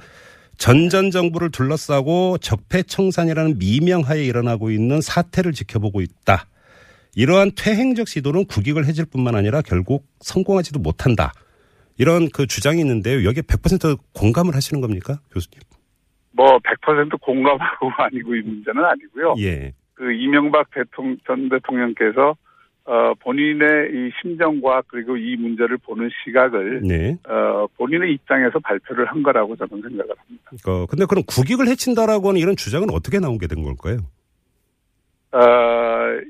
전전 0.58 1.10
정부를 1.10 1.50
둘러싸고 1.50 2.38
적폐청산이라는 2.38 3.58
미명하에 3.58 4.24
일어나고 4.24 4.70
있는 4.70 5.00
사태를 5.00 5.52
지켜보고 5.52 6.00
있다. 6.00 6.46
이러한 7.16 7.52
퇴행적 7.56 8.08
시도는 8.08 8.46
국익을 8.46 8.86
해질 8.86 9.04
뿐만 9.06 9.34
아니라 9.34 9.62
결국 9.62 10.06
성공하지도 10.20 10.80
못한다. 10.80 11.32
이런 11.96 12.28
그 12.28 12.46
주장이 12.46 12.80
있는데요. 12.80 13.24
여기에 13.24 13.42
100% 13.42 13.98
공감을 14.14 14.54
하시는 14.54 14.80
겁니까, 14.80 15.20
교수님? 15.32 15.60
뭐 16.32 16.58
100% 16.58 17.20
공감하고 17.20 17.90
아니고 17.98 18.34
이 18.34 18.42
문제는 18.42 18.84
아니고요. 18.84 19.34
예. 19.38 19.72
그 19.94 20.12
이명박 20.12 20.68
대통령 20.70 21.16
전 21.24 21.48
대통령께서 21.48 22.36
어 22.86 23.14
본인의 23.20 23.90
이 23.92 24.10
심정과 24.20 24.82
그리고 24.88 25.16
이 25.16 25.36
문제를 25.36 25.78
보는 25.78 26.10
시각을 26.24 26.82
네. 26.82 27.16
어 27.26 27.66
본인의 27.76 28.12
입장에서 28.12 28.58
발표를 28.58 29.06
한 29.06 29.22
거라고 29.22 29.56
저는 29.56 29.82
생각을 29.82 30.14
합니다. 30.18 30.50
어, 30.66 30.86
근데 30.86 31.06
그럼 31.06 31.24
국익을 31.26 31.66
해친다라고 31.68 32.28
하는 32.28 32.40
이런 32.40 32.56
주장은 32.56 32.90
어떻게 32.90 33.18
나오게 33.20 33.46
된 33.46 33.62
걸까요? 33.62 33.98
어 35.32 35.40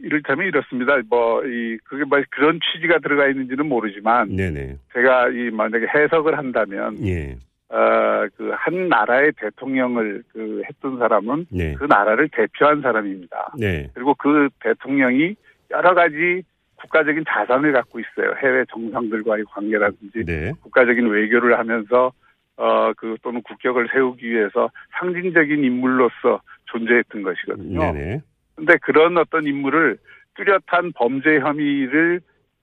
이를테면 0.03 0.47
이렇습니다. 0.47 0.97
뭐 1.09 1.35
이 1.45 1.79
그게 1.85 2.05
뭐 2.05 2.21
그런 2.31 2.59
취지가 2.61 2.99
들어가 2.99 3.29
있는지는 3.29 3.67
모르지만 3.67 4.35
네네. 4.35 4.77
제가 4.93 5.29
이 5.29 5.51
만약에 5.51 5.87
해석을 5.95 6.37
한다면 6.37 6.97
예. 7.07 7.37
어, 7.69 8.27
그, 8.37 8.53
한 8.55 8.88
나라의 8.88 9.33
대통령을 9.40 10.23
그 10.33 10.62
했던 10.69 10.99
사람은 10.99 11.47
네. 11.51 11.75
그 11.75 11.85
나라를 11.85 12.29
대표한 12.29 12.83
사람입니다. 12.83 13.55
네. 13.59 13.90
그리고 13.95 14.14
그 14.14 14.49
대통령이 14.61 15.35
여러 15.75 15.95
가지 15.95 16.43
국가적인 16.77 17.25
자산을 17.29 17.73
갖고 17.73 17.99
있어요. 18.01 18.35
해외 18.43 18.65
정상들과의 18.71 19.45
관계라든지 19.45 20.25
네. 20.25 20.53
국가적인 20.63 21.07
외교를 21.07 21.59
하면서 21.59 22.13
어, 22.57 22.93
그 22.97 23.17
또는 23.23 23.43
국격을 23.43 23.89
세우기 23.93 24.31
위해서 24.31 24.71
상징적인 24.99 25.65
인물로서 25.65 26.41
존재했던 26.67 27.23
것이거든요. 27.23 27.93
네네. 27.93 28.21
근데 28.55 28.77
그런 28.83 29.17
어떤 29.19 29.47
인물을 29.47 29.99
뚜렷한 30.37 30.93
범죄 30.95 31.41
혐의를 31.41 32.21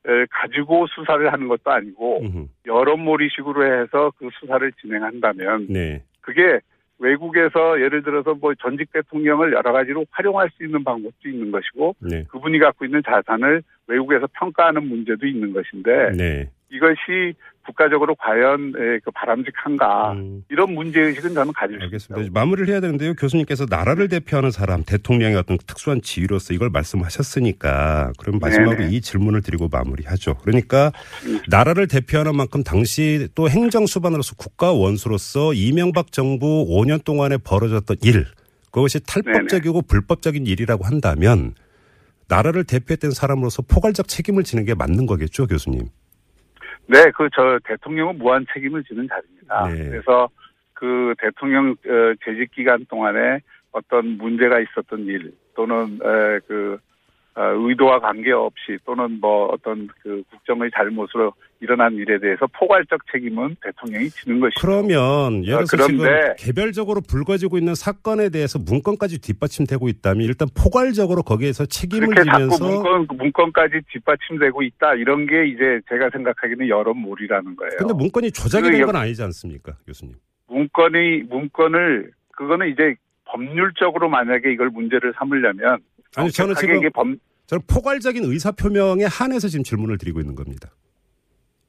에, 0.08 0.26
가지고 0.32 0.88
수사를 0.88 1.32
하는 1.32 1.48
것도 1.48 1.72
아니고 1.72 2.22
음흠. 2.22 2.46
여론몰이식으로 2.66 3.82
해서 3.82 4.12
그 4.18 4.30
수사를 4.40 4.72
진행한다면 4.82 5.68
네. 5.70 6.04
그게 6.22 6.60
외국에서 7.02 7.82
예를 7.82 8.04
들어서 8.04 8.36
뭐 8.36 8.54
전직 8.56 8.92
대통령을 8.94 9.54
여러 9.54 9.74
가지로 9.74 10.06
활용할 10.12 10.50
수 10.52 10.64
있는 10.64 10.84
방법도 10.84 11.28
있는 11.28 11.52
것이고 11.52 11.96
네. 12.00 12.24
그분이 12.30 12.60
갖고 12.60 12.86
있는 12.86 13.02
자산을 13.04 13.64
외국에서 13.88 14.28
평가하는 14.34 14.88
문제도 14.88 15.26
있는 15.26 15.52
것인데 15.52 16.12
네. 16.16 16.50
이것이 16.72 17.36
국가적으로 17.66 18.16
과연 18.16 18.74
에, 18.76 19.00
그 19.04 19.12
바람직한가 19.12 20.14
음, 20.14 20.44
이런 20.50 20.74
문제 20.74 21.00
의식은 21.00 21.34
저는 21.34 21.54
가질 21.54 21.78
수 21.78 21.84
알겠습니다. 21.84 22.22
있습니다. 22.22 22.40
마무리를 22.40 22.70
해야 22.70 22.80
되는데요. 22.80 23.14
교수님께서 23.14 23.66
나라를 23.70 24.08
대표하는 24.08 24.50
사람, 24.50 24.84
대통령의 24.84 25.38
어떤 25.38 25.58
특수한 25.68 26.02
지위로서 26.02 26.54
이걸 26.54 26.70
말씀하셨으니까 26.72 28.14
그럼 28.18 28.40
마지막으로 28.40 28.78
네네. 28.78 28.96
이 28.96 29.02
질문을 29.02 29.42
드리고 29.42 29.70
마무리하죠. 29.72 30.36
그러니까 30.38 30.92
나라를 31.50 31.88
대표하는 31.88 32.36
만큼 32.36 32.64
당시 32.64 33.28
또 33.36 33.48
행정 33.48 33.86
수반으로서 33.86 34.36
국가 34.36 34.72
원수로서 34.72 35.54
이명박 35.54 36.12
정부 36.12 36.66
5년 36.68 37.04
동안에 37.04 37.38
벌어졌던 37.38 37.98
일, 38.02 38.26
그것이 38.72 39.00
탈법적이고 39.06 39.84
불법적인 39.84 40.48
일이라고 40.48 40.86
한다면 40.86 41.54
나라를 42.28 42.64
대표했던 42.64 43.12
사람으로서 43.12 43.62
포괄적 43.62 44.08
책임을 44.08 44.44
지는 44.44 44.66
게 44.66 44.74
맞는 44.74 45.06
거겠죠, 45.06 45.46
교수님. 45.46 45.90
네, 46.88 47.12
그 47.12 47.30
저 47.34 47.60
대통령은 47.64 48.18
무한 48.18 48.46
책임을 48.54 48.84
지는 48.84 49.08
자리입니다. 49.08 49.68
네. 49.68 49.90
그래서 49.90 50.30
그 50.74 51.14
대통령 51.20 51.72
어, 51.72 52.14
재직 52.26 52.52
기간 52.52 52.86
동안에 52.86 53.40
어떤 53.72 54.18
문제가 54.18 54.60
있었던 54.60 55.06
일 55.06 55.34
또는 55.56 56.00
에, 56.04 56.40
그 56.48 56.78
어, 56.78 56.91
의도와 57.36 58.00
관계없이 58.00 58.78
또는 58.86 59.20
뭐 59.22 59.46
어떤 59.48 59.88
그 60.04 60.22
국정의 60.30 60.70
잘못으로 60.76 61.34
일어난 61.62 61.94
일에 61.94 62.20
대해서 62.20 62.46
포괄적 62.48 63.00
책임은 63.12 63.56
대통령이 63.64 64.10
지는 64.10 64.40
것이죠. 64.40 64.60
그러면 64.60 65.46
예를 65.46 65.64
들어서 65.66 65.84
아, 65.84 65.88
지금 65.88 66.00
그런데- 66.04 66.36
개별적으로 66.38 67.02
불거지고 67.08 67.58
있는 67.58 67.74
사건에 67.76 68.30
대해서 68.30 68.60
문건까지 68.60 69.22
뒷받침되고 69.22 69.88
있다면 69.88 70.24
일단 70.26 70.48
포괄적으로 70.58 71.22
거기에서 71.24 71.66
책임을 71.66 72.16
지면서 72.16 72.66
문건 72.68 73.08
문건까지 73.18 73.80
뒷받침되고 73.92 74.62
있다 74.64 74.96
이런 74.96 75.26
게 75.26 75.46
이제 75.48 75.80
제가 75.90 76.10
생각하기는 76.12 76.68
여론몰이라는 76.68 77.56
거예요. 77.56 77.72
근데 77.78 77.94
문건이 77.94 78.32
조작이 78.32 78.64
그된 78.66 78.82
여- 78.82 78.86
건 78.88 78.96
아니지 78.98 79.24
않습니까, 79.24 79.74
교수님? 79.86 80.16
문건이 80.48 81.24
문건을 81.30 82.12
그거는 82.36 82.70
이제 82.70 82.96
법률적으로 83.26 84.10
만약에 84.10 84.52
이걸 84.52 84.70
문제를 84.72 85.14
삼으려면 85.18 85.78
아니 86.16 86.30
저는 86.32 86.54
정확하게 86.56 86.68
지금 86.68 86.76
이게 86.78 86.90
범 86.90 87.18
저는 87.48 87.64
포괄적인 87.68 88.24
의사 88.26 88.52
표명에 88.52 89.06
한해서 89.06 89.48
지금 89.48 89.64
질문을 89.64 89.98
드리고 89.98 90.20
있는 90.20 90.36
겁니다. 90.36 90.70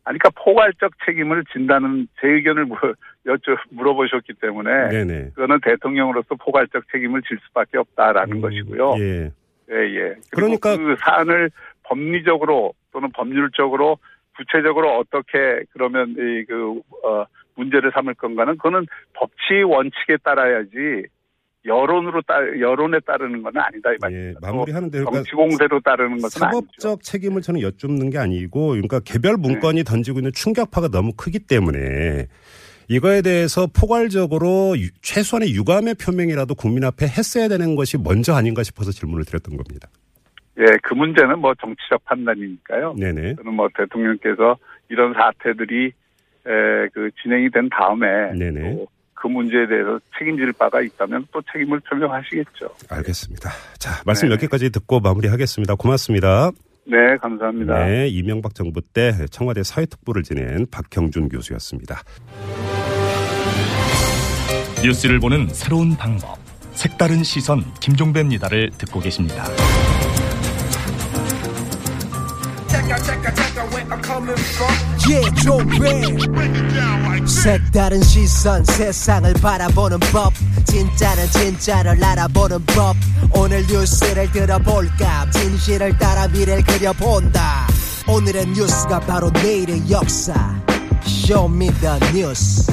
아니 0.04 0.18
그러니까 0.18 0.30
포괄적 0.42 0.92
책임을 1.06 1.44
진다는 1.52 2.08
제 2.20 2.26
의견을 2.26 2.66
물- 2.66 2.78
여쭤 3.26 3.56
물어보셨기 3.70 4.34
때문에 4.40 4.88
네네. 4.88 5.30
그거는 5.34 5.60
대통령으로서 5.62 6.34
포괄적 6.34 6.84
책임을 6.90 7.22
질 7.22 7.38
수밖에 7.46 7.78
없다라는 7.78 8.36
음, 8.36 8.40
것이고요. 8.40 8.94
예. 8.98 9.30
예, 9.70 9.74
예. 9.76 10.14
그러니까- 10.32 10.76
그 10.76 10.96
사안을 10.98 11.50
법리적으로 11.84 12.74
또는 12.92 13.10
법률적으로 13.12 13.98
구체적으로 14.36 14.98
어떻게 14.98 15.62
그러면 15.72 16.10
이그 16.18 16.80
어, 17.04 17.24
문제를 17.54 17.92
삼을 17.94 18.14
건가는 18.14 18.56
그거는 18.56 18.86
법치 19.14 19.62
원칙에 19.64 20.16
따라야지 20.24 21.06
여론으로 21.64 22.22
따 22.22 22.34
여론에 22.58 22.98
따르는 23.06 23.42
건 23.42 23.52
아니다 23.56 23.90
이 23.90 23.94
예, 23.94 23.98
말입니다. 24.00 24.40
마무리하는데 24.42 24.98
또 24.98 25.04
그러니까 25.04 25.18
정치 25.18 25.30
공세로 25.36 25.80
따르는 25.80 26.18
것은 26.18 26.42
아니죠. 26.42 26.60
사법적 26.60 27.02
책임을 27.02 27.40
저는 27.42 27.60
여쭙는 27.60 28.10
게 28.10 28.18
아니고 28.18 28.68
그러니까 28.70 29.00
개별 29.00 29.36
문건이 29.36 29.84
네. 29.84 29.84
던지고 29.84 30.18
있는 30.18 30.32
충격파가 30.32 30.88
너무 30.88 31.12
크기 31.16 31.38
때문에 31.38 32.26
이거에 32.88 33.22
대해서 33.22 33.68
포괄적으로 33.68 34.74
유- 34.76 34.90
최소한의 35.02 35.54
유감의 35.54 35.94
표명이라도 36.04 36.54
국민 36.56 36.82
앞에 36.84 37.06
했어야 37.06 37.46
되는 37.48 37.76
것이 37.76 37.96
먼저 37.96 38.34
아닌가 38.34 38.62
싶어서 38.64 38.90
질문을 38.90 39.24
드렸던 39.24 39.56
겁니다. 39.56 39.88
예, 40.58 40.64
그 40.82 40.94
문제는 40.94 41.38
뭐 41.38 41.54
정치적 41.54 42.04
판단이니까요. 42.04 42.94
네네. 42.98 43.36
저는 43.36 43.54
뭐 43.54 43.68
대통령께서 43.74 44.58
이런 44.90 45.14
사태들이 45.14 45.86
에, 45.86 46.88
그 46.92 47.08
진행이 47.22 47.50
된 47.50 47.68
다음에 47.70 48.32
네네. 48.36 48.74
또 48.74 48.86
그 49.22 49.28
문제에 49.28 49.68
대해서 49.68 50.00
책임질 50.18 50.52
바가 50.54 50.80
있다면 50.82 51.28
또 51.30 51.40
책임을 51.52 51.78
표명하시겠죠. 51.88 52.68
알겠습니다. 52.90 53.50
자, 53.78 54.02
말씀 54.04 54.28
네. 54.28 54.34
여기까지 54.34 54.70
듣고 54.70 54.98
마무리하겠습니다. 54.98 55.76
고맙습니다. 55.76 56.50
네, 56.84 57.16
감사합니다. 57.18 57.86
네, 57.86 58.08
이명박 58.08 58.56
정부 58.56 58.80
때 58.80 59.12
청와대 59.30 59.62
사회특보를 59.62 60.24
지낸 60.24 60.66
박형준 60.68 61.28
교수였습니다. 61.28 62.02
뉴스를 64.82 65.20
보는 65.20 65.46
새로운 65.50 65.96
방법. 65.96 66.36
색다른 66.72 67.22
시선 67.22 67.62
김종배입니다를 67.80 68.70
듣고 68.70 68.98
계십니다. 68.98 69.44
Yeah, 75.08 75.34
조배 75.42 77.26
색다른 77.26 78.02
시선 78.02 78.64
세상을 78.64 79.32
바라보는 79.34 79.98
법. 80.12 80.32
진짜는 80.64 81.30
진짜를 81.30 82.02
알아보는 82.02 82.64
법. 82.66 82.96
오늘 83.34 83.66
뉴스를 83.66 84.30
들어볼까? 84.32 85.30
진실을 85.30 85.98
따라 85.98 86.28
미래를 86.28 86.62
그려본다. 86.64 87.66
오늘의 88.06 88.46
뉴스가 88.48 89.00
바로 89.00 89.30
내일의 89.30 89.90
역사. 89.90 90.34
Show 91.04 91.46
me 91.46 91.67
the 91.67 91.98
뉴스 92.14 92.70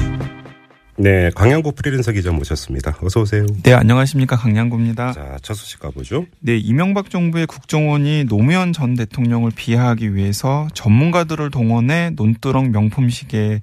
네, 1.02 1.30
광양구 1.34 1.72
프리랜서 1.72 2.12
기자 2.12 2.30
모셨습니다. 2.30 2.98
어서 3.02 3.22
오세요. 3.22 3.46
네, 3.64 3.72
안녕하십니까. 3.72 4.36
강양구입니다. 4.36 5.14
자, 5.14 5.38
첫 5.42 5.54
소식 5.54 5.80
가보죠. 5.80 6.26
네, 6.42 6.58
이명박 6.58 7.10
정부의 7.10 7.48
국정원이 7.48 8.26
노무현 8.26 8.74
전 8.74 8.96
대통령을 8.96 9.52
비하하기 9.56 10.14
위해서 10.14 10.68
전문가들을 10.74 11.52
동원해 11.52 12.10
논두렁 12.18 12.72
명품 12.74 13.10
시계 13.10 13.62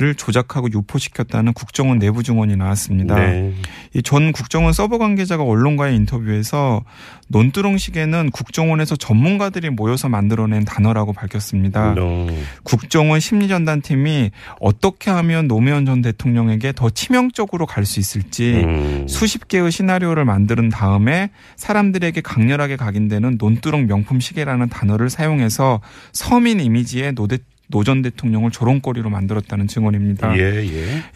를 0.00 0.14
조작하고 0.14 0.70
유포시켰다는 0.72 1.52
국정원 1.52 1.98
내부 1.98 2.22
증언이 2.22 2.56
나왔습니다. 2.56 3.16
네. 3.16 3.52
이전 3.92 4.32
국정원 4.32 4.72
서버 4.72 4.96
관계자가 4.96 5.42
언론과의 5.42 5.94
인터뷰에서 5.94 6.82
논두렁 7.28 7.76
시계는 7.76 8.30
국정원에서 8.30 8.96
전문가들이 8.96 9.68
모여서 9.68 10.08
만들어낸 10.08 10.64
단어라고 10.64 11.12
밝혔습니다. 11.12 11.92
너, 11.94 12.28
국정원 12.62 13.20
심리전단팀이 13.20 14.30
어떻게 14.58 15.10
하면 15.10 15.48
노무현 15.48 15.84
전 15.84 16.00
대통령에게 16.00 16.72
더 16.72 16.88
치명적으로 16.88 17.66
갈 17.66 17.84
수 17.84 18.00
있을지 18.00 18.62
음, 18.64 19.06
수십 19.08 19.48
개의 19.48 19.70
시나리오를 19.70 20.24
만든 20.24 20.68
다음에 20.70 21.30
사람들에게 21.56 22.20
강렬하게 22.20 22.76
각인되는 22.76 23.36
논두렁 23.38 23.86
명품 23.86 24.20
시계라는 24.20 24.68
단어를 24.68 25.10
사용해서 25.10 25.80
서민 26.12 26.60
이미지의 26.60 27.14
노대 27.14 27.38
노 27.70 27.84
전 27.84 28.02
대통령을 28.02 28.50
조롱거리로 28.50 29.10
만들었다는 29.10 29.66
증언입니다. 29.66 30.36
예, 30.38 30.64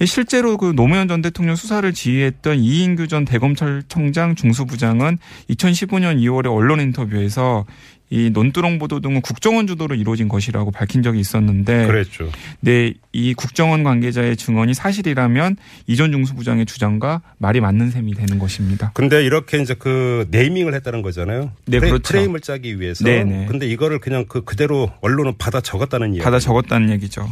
예. 0.01 0.07
실제로 0.07 0.57
그 0.57 0.73
노무현 0.75 1.09
전 1.09 1.23
대통령 1.23 1.57
수사를 1.57 1.93
지휘했던 1.93 2.59
이인규 2.59 3.07
전 3.09 3.25
대검찰청장 3.25 4.35
중수부장은 4.35 5.19
2015년 5.51 6.19
2월에 6.19 6.53
언론 6.53 6.81
인터뷰에서 6.81 7.67
이 8.11 8.31
논두렁 8.31 8.79
보도 8.79 9.01
등은 9.01 9.23
국정원 9.23 9.67
주도로 9.67 9.95
이루어진 9.95 10.29
것이라고 10.29 10.71
밝힌 10.71 11.03
적이 11.03 11.21
있었는데 11.21 11.87
그랬죠. 11.87 12.31
네, 12.61 12.93
이 13.12 13.35
국정원 13.35 13.83
관계자의 13.83 14.37
증언이 14.37 14.75
사실이라면 14.75 15.57
이전 15.87 16.12
중수부장의 16.12 16.67
주장과 16.67 17.23
말이 17.38 17.61
맞는 17.61 17.90
셈이 17.90 18.14
되는 18.14 18.38
것입니다. 18.38 18.93
근데 18.95 19.25
이렇게 19.25 19.61
이제 19.61 19.75
그 19.75 20.27
네이밍을 20.31 20.75
했다는 20.75 21.03
거잖아요. 21.03 21.51
네, 21.67 21.79
프레, 21.79 21.90
그렇죠. 21.90 22.12
프레임을 22.12 22.40
짜기 22.40 22.79
위해서. 22.79 23.05
네, 23.05 23.25
네. 23.25 23.47
근데 23.47 23.67
이거를 23.67 23.99
그냥 23.99 24.27
그 24.29 24.45
그대로 24.45 24.93
언론은 25.01 25.38
받아 25.38 25.61
적었다는 25.61 26.14
이야기. 26.14 26.25
받아 26.25 26.38
적었다는 26.38 26.90
얘기죠. 26.90 27.29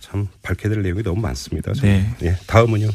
참 0.00 0.28
밝혀야 0.42 0.74
될 0.74 0.82
내용이 0.82 1.02
너무 1.02 1.20
많습니다. 1.20 1.72
저는. 1.72 2.14
네. 2.18 2.28
예, 2.28 2.36
다음은요. 2.46 2.88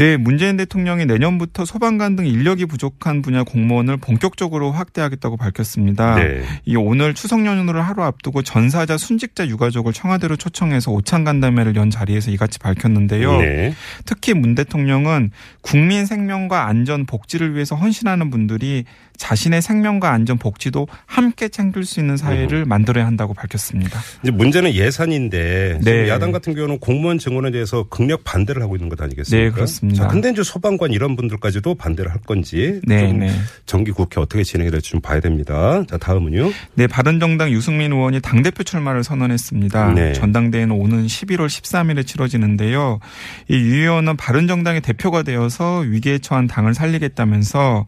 네, 0.00 0.16
문재인 0.16 0.56
대통령이 0.56 1.04
내년부터 1.04 1.66
소방관 1.66 2.16
등 2.16 2.26
인력이 2.26 2.64
부족한 2.64 3.20
분야 3.20 3.42
공무원을 3.42 3.98
본격적으로 3.98 4.72
확대하겠다고 4.72 5.36
밝혔습니다. 5.36 6.14
네. 6.14 6.42
이 6.64 6.74
오늘 6.74 7.12
추석 7.12 7.44
연휴를 7.44 7.82
하루 7.82 8.02
앞두고 8.04 8.40
전사자 8.40 8.96
순직자 8.96 9.48
유가족을 9.48 9.92
청와대로 9.92 10.36
초청해서 10.36 10.90
오찬 10.90 11.24
간담회를 11.24 11.76
연 11.76 11.90
자리에서 11.90 12.30
이같이 12.30 12.58
밝혔는데요. 12.60 13.42
네. 13.42 13.74
특히 14.06 14.32
문 14.32 14.54
대통령은 14.54 15.32
국민 15.60 16.06
생명과 16.06 16.66
안전 16.66 17.04
복지를 17.04 17.54
위해서 17.54 17.76
헌신하는 17.76 18.30
분들이 18.30 18.86
자신의 19.20 19.60
생명과 19.60 20.10
안전 20.10 20.38
복지도 20.38 20.88
함께 21.04 21.48
챙길 21.48 21.84
수 21.84 22.00
있는 22.00 22.16
사회를 22.16 22.64
만들어야 22.64 23.06
한다고 23.06 23.34
밝혔습니다. 23.34 24.00
이제 24.22 24.30
문제는 24.30 24.72
예산인데 24.72 25.80
네. 25.82 26.08
야당 26.08 26.32
같은 26.32 26.54
경우는 26.54 26.78
공무원 26.78 27.18
증원에 27.18 27.50
대해서 27.50 27.84
극력 27.90 28.24
반대를 28.24 28.62
하고 28.62 28.76
있는 28.76 28.88
것 28.88 29.00
아니겠습니까? 29.00 29.44
네, 29.44 29.50
그렇습니다. 29.50 30.04
자, 30.04 30.08
근데 30.08 30.30
이제 30.30 30.42
소방관 30.42 30.92
이런 30.92 31.16
분들까지도 31.16 31.74
반대를 31.74 32.10
할 32.10 32.18
건지 32.20 32.80
네, 32.84 33.08
좀 33.08 33.18
네. 33.18 33.30
정기 33.66 33.90
국회 33.90 34.20
어떻게 34.20 34.42
진행이 34.42 34.70
될지 34.70 34.90
좀 34.90 35.00
봐야 35.00 35.20
됩니다. 35.20 35.84
자, 35.88 35.98
다음은요. 35.98 36.50
네, 36.74 36.86
바른정당 36.86 37.50
유승민 37.50 37.92
의원이 37.92 38.20
당대표 38.22 38.62
출마를 38.64 39.04
선언했습니다. 39.04 39.92
네. 39.92 40.12
전당대회는 40.14 40.74
오는 40.74 41.06
11월 41.06 41.46
13일에 41.46 42.06
치러지는데요. 42.06 43.00
이 43.48 43.54
유 43.54 43.80
의원은 43.80 44.16
바른정당의 44.16 44.80
대표가 44.80 45.22
되어서 45.22 45.78
위기에 45.80 46.18
처한 46.18 46.46
당을 46.46 46.74
살리겠다면서 46.74 47.86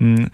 음 0.00 0.28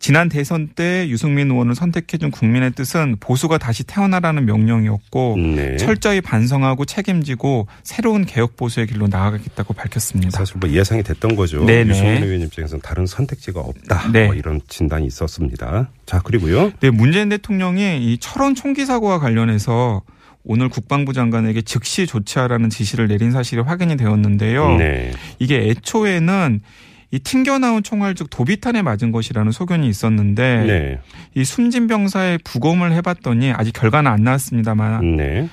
지난 0.00 0.30
대선 0.30 0.68
때 0.68 1.06
유승민 1.08 1.50
의원을 1.50 1.74
선택해준 1.74 2.30
국민의 2.30 2.72
뜻은 2.72 3.18
보수가 3.20 3.58
다시 3.58 3.84
태어나라는 3.84 4.46
명령이었고 4.46 5.36
네. 5.36 5.76
철저히 5.76 6.22
반성하고 6.22 6.86
책임지고 6.86 7.68
새로운 7.82 8.24
개혁 8.24 8.56
보수의 8.56 8.86
길로 8.86 9.08
나아가겠다고 9.08 9.74
밝혔습니다. 9.74 10.38
사실 10.38 10.56
뭐 10.58 10.70
예상이 10.70 11.02
됐던 11.02 11.36
거죠. 11.36 11.66
네네. 11.66 11.90
유승민 11.90 12.22
의원 12.22 12.40
입장에서는 12.40 12.80
다른 12.80 13.06
선택지가 13.06 13.60
없다. 13.60 14.10
네. 14.10 14.26
뭐 14.26 14.34
이런 14.34 14.62
진단이 14.68 15.06
있었습니다. 15.06 15.90
자, 16.06 16.20
그리고요. 16.20 16.72
네, 16.80 16.88
문재인 16.88 17.28
대통령이 17.28 17.98
이 18.02 18.16
철원 18.18 18.54
총기 18.54 18.86
사고와 18.86 19.18
관련해서 19.18 20.00
오늘 20.44 20.70
국방부 20.70 21.12
장관에게 21.12 21.60
즉시 21.60 22.06
조치하라는 22.06 22.70
지시를 22.70 23.08
내린 23.08 23.32
사실이 23.32 23.60
확인이 23.60 23.98
되었는데요. 23.98 24.78
네. 24.78 25.12
이게 25.38 25.68
애초에는 25.68 26.62
이 27.12 27.18
튕겨나온 27.18 27.82
총알 27.82 28.14
즉 28.14 28.28
도비탄에 28.30 28.82
맞은 28.82 29.10
것이라는 29.10 29.50
소견이 29.50 29.88
있었는데 29.88 30.64
네. 30.64 30.98
이 31.34 31.44
숨진 31.44 31.86
병사의 31.86 32.38
부검을 32.44 32.92
해봤더니 32.92 33.52
아직 33.52 33.72
결과는 33.72 34.10
안 34.10 34.22
나왔습니다만 34.22 35.16
네. 35.16 35.48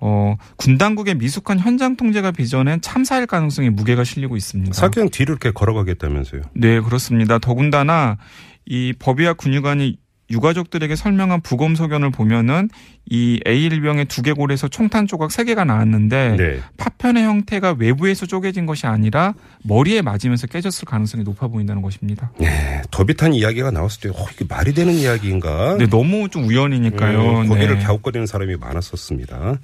어, 0.00 0.36
군 0.56 0.78
당국의 0.78 1.16
미숙한 1.16 1.58
현장 1.58 1.96
통제가 1.96 2.30
빚어낸 2.30 2.80
참사일 2.80 3.26
가능성이 3.26 3.70
무게가 3.70 4.04
실리고 4.04 4.36
있습니다. 4.36 4.72
사경 4.72 5.10
뒤를 5.10 5.32
이렇게 5.32 5.50
걸어가겠다면서요. 5.50 6.42
네, 6.54 6.80
그렇습니다. 6.80 7.38
더군다나 7.38 8.16
이 8.64 8.94
법의와 8.98 9.34
군의관이 9.34 9.98
유가족들에게 10.30 10.94
설명한 10.96 11.40
부검 11.40 11.74
소견을 11.74 12.10
보면은 12.10 12.68
이 13.08 13.40
A1병의 13.44 14.08
두개골에서 14.08 14.68
총탄 14.68 15.06
조각 15.06 15.32
세개가 15.32 15.64
나왔는데 15.64 16.36
네. 16.36 16.60
파편의 16.76 17.24
형태가 17.24 17.76
외부에서 17.78 18.26
쪼개진 18.26 18.66
것이 18.66 18.86
아니라 18.86 19.34
머리에 19.64 20.02
맞으면서 20.02 20.46
깨졌을 20.46 20.86
가능성이 20.86 21.24
높아 21.24 21.48
보인다는 21.48 21.82
것입니다. 21.82 22.30
네. 22.38 22.82
더비탄 22.90 23.34
이야기가 23.34 23.70
나왔을 23.70 24.00
때, 24.00 24.08
어, 24.10 24.26
이게 24.32 24.44
말이 24.48 24.72
되는 24.72 24.92
이야기인가? 24.92 25.76
네, 25.78 25.86
너무 25.86 26.28
좀 26.28 26.44
우연이니까요. 26.44 27.40
음, 27.40 27.48
고개를 27.48 27.78
네. 27.78 27.84
갸웃거리는 27.84 28.26
사람이 28.26 28.56
많았었습니다. 28.56 29.58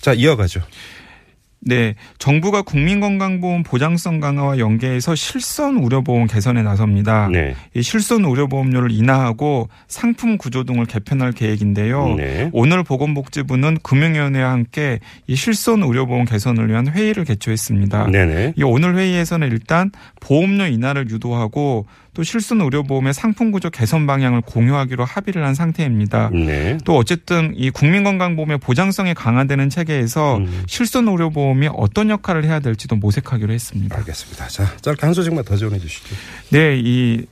자, 0.00 0.12
이어가죠. 0.14 0.60
네, 1.62 1.94
정부가 2.18 2.62
국민건강보험 2.62 3.64
보장성 3.64 4.20
강화와 4.20 4.58
연계해서 4.58 5.14
실손 5.14 5.82
의료보험 5.82 6.26
개선에 6.26 6.62
나섭니다. 6.62 7.28
네. 7.30 7.54
이 7.74 7.82
실손 7.82 8.24
의료보험료를 8.24 8.90
인하하고 8.90 9.68
상품 9.86 10.38
구조 10.38 10.64
등을 10.64 10.86
개편할 10.86 11.32
계획인데요. 11.32 12.14
네. 12.16 12.48
오늘 12.52 12.82
보건복지부는 12.82 13.78
금융위원회와 13.82 14.50
함께 14.52 15.00
이 15.26 15.36
실손 15.36 15.82
의료보험 15.82 16.24
개선을 16.24 16.70
위한 16.70 16.88
회의를 16.88 17.24
개최했습니다. 17.24 18.06
네네. 18.06 18.54
이 18.56 18.62
오늘 18.62 18.96
회의에서는 18.96 19.46
일단 19.50 19.90
보험료 20.20 20.66
인하를 20.66 21.10
유도하고 21.10 21.86
또 22.20 22.24
실손 22.24 22.60
의료보험의 22.60 23.14
상품 23.14 23.50
구조 23.50 23.70
개선 23.70 24.06
방향을 24.06 24.42
공유하기로 24.42 25.06
합의를 25.06 25.42
한 25.42 25.54
상태입니다. 25.54 26.28
네. 26.34 26.76
또 26.84 26.98
어쨌든 26.98 27.54
이 27.56 27.70
국민건강보험의 27.70 28.58
보장성이 28.58 29.14
강화되는 29.14 29.70
체계에서 29.70 30.36
음. 30.36 30.64
실손 30.66 31.08
의료보험이 31.08 31.70
어떤 31.72 32.10
역할을 32.10 32.44
해야 32.44 32.60
될지도 32.60 32.96
모색하기로 32.96 33.50
했습니다. 33.54 33.96
알겠습니다. 33.96 34.48
자, 34.48 34.76
짧게 34.82 35.06
한 35.06 35.14
소식만 35.14 35.44
더 35.46 35.56
전해 35.56 35.78
주시죠. 35.78 36.14
네, 36.50 36.78
이 36.78 37.24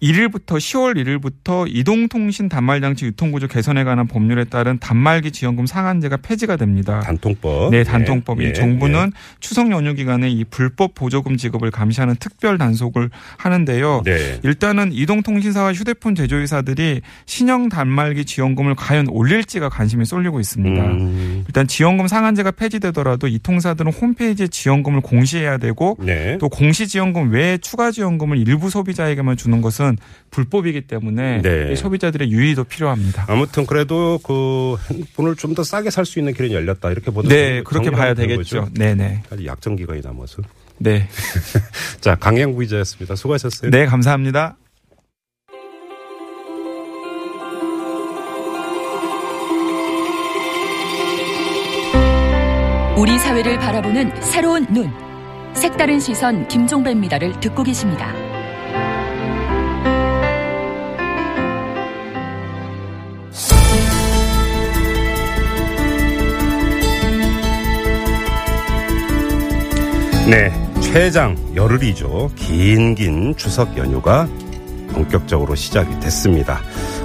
1일부터 0.00 0.56
10월 0.56 0.96
1일부터 0.96 1.66
이동통신 1.68 2.48
단말장치 2.48 3.06
유통구조 3.06 3.48
개선에 3.48 3.84
관한 3.84 4.06
법률에 4.06 4.44
따른 4.44 4.78
단말기 4.78 5.32
지원금 5.32 5.66
상한제가 5.66 6.18
폐지가 6.18 6.56
됩니다. 6.56 7.00
단통법. 7.00 7.70
네, 7.70 7.84
단통법이 7.84 8.44
예, 8.44 8.52
정부는 8.52 9.12
추석 9.40 9.70
연휴 9.70 9.94
기간에 9.94 10.30
이 10.30 10.44
불법 10.44 10.94
보조금 10.94 11.36
지급을 11.36 11.70
감시하는 11.70 12.16
특별 12.18 12.58
단속을 12.58 13.10
하는데요. 13.36 14.02
예. 14.06 14.12
네. 14.12 14.40
일단은 14.42 14.92
이동통신사와 14.92 15.72
휴대폰 15.72 16.14
제조회사들이 16.14 17.00
신형 17.26 17.68
단말기 17.68 18.24
지원금을 18.24 18.74
과연 18.74 19.08
올릴지가 19.08 19.68
관심이 19.68 20.04
쏠리고 20.04 20.40
있습니다. 20.40 20.82
음, 20.84 21.44
일단 21.46 21.66
지원금 21.66 22.08
상한제가 22.08 22.52
폐지되더라도 22.52 23.26
이 23.26 23.38
통사들은 23.38 23.92
홈페이지에 23.92 24.46
지원금을 24.46 25.00
공시해야 25.00 25.58
되고 25.58 25.96
네. 26.00 26.38
또 26.38 26.48
공시 26.48 26.86
지원금 26.86 27.32
외에 27.32 27.58
추가 27.58 27.90
지원금을 27.90 28.38
일부 28.38 28.70
소비자에게만 28.70 29.36
주는 29.36 29.60
것은 29.60 29.81
불법이기 30.30 30.82
때문에 30.82 31.42
네. 31.42 31.72
이 31.72 31.76
소비자들의 31.76 32.30
유의도 32.30 32.64
필요합니다. 32.64 33.26
아무튼 33.28 33.66
그래도 33.66 34.18
그 34.22 34.76
핸드폰을 34.90 35.36
좀 35.36 35.52
더 35.54 35.62
싸게 35.62 35.90
살 35.90 36.06
수 36.06 36.18
있는 36.18 36.32
길은 36.34 36.50
열렸다 36.52 36.90
이렇게 36.90 37.10
보도 37.10 37.28
네, 37.28 37.62
그렇게 37.62 37.90
봐야 37.90 38.14
되겠죠. 38.14 38.68
네, 38.72 38.94
네. 38.94 39.22
아직 39.30 39.44
약정 39.46 39.76
기간이 39.76 40.00
남아서. 40.02 40.42
네. 40.78 41.08
자, 42.00 42.14
강양구 42.16 42.58
기자였습니다. 42.60 43.14
수고하셨어요. 43.16 43.70
네, 43.70 43.86
감사합니다. 43.86 44.56
우리 52.96 53.18
사회를 53.18 53.58
바라보는 53.58 54.22
새로운 54.22 54.64
눈. 54.72 54.90
색다른 55.54 56.00
시선 56.00 56.46
김종배입니다를 56.48 57.40
듣고 57.40 57.62
계십니다. 57.62 58.12
네, 70.28 70.50
최장 70.80 71.36
열흘이죠. 71.54 72.30
긴긴 72.36 73.34
추석 73.36 73.76
연휴가 73.76 74.28
본격적으로 74.92 75.54
시작이 75.54 75.98
됐습니다. 76.00 76.60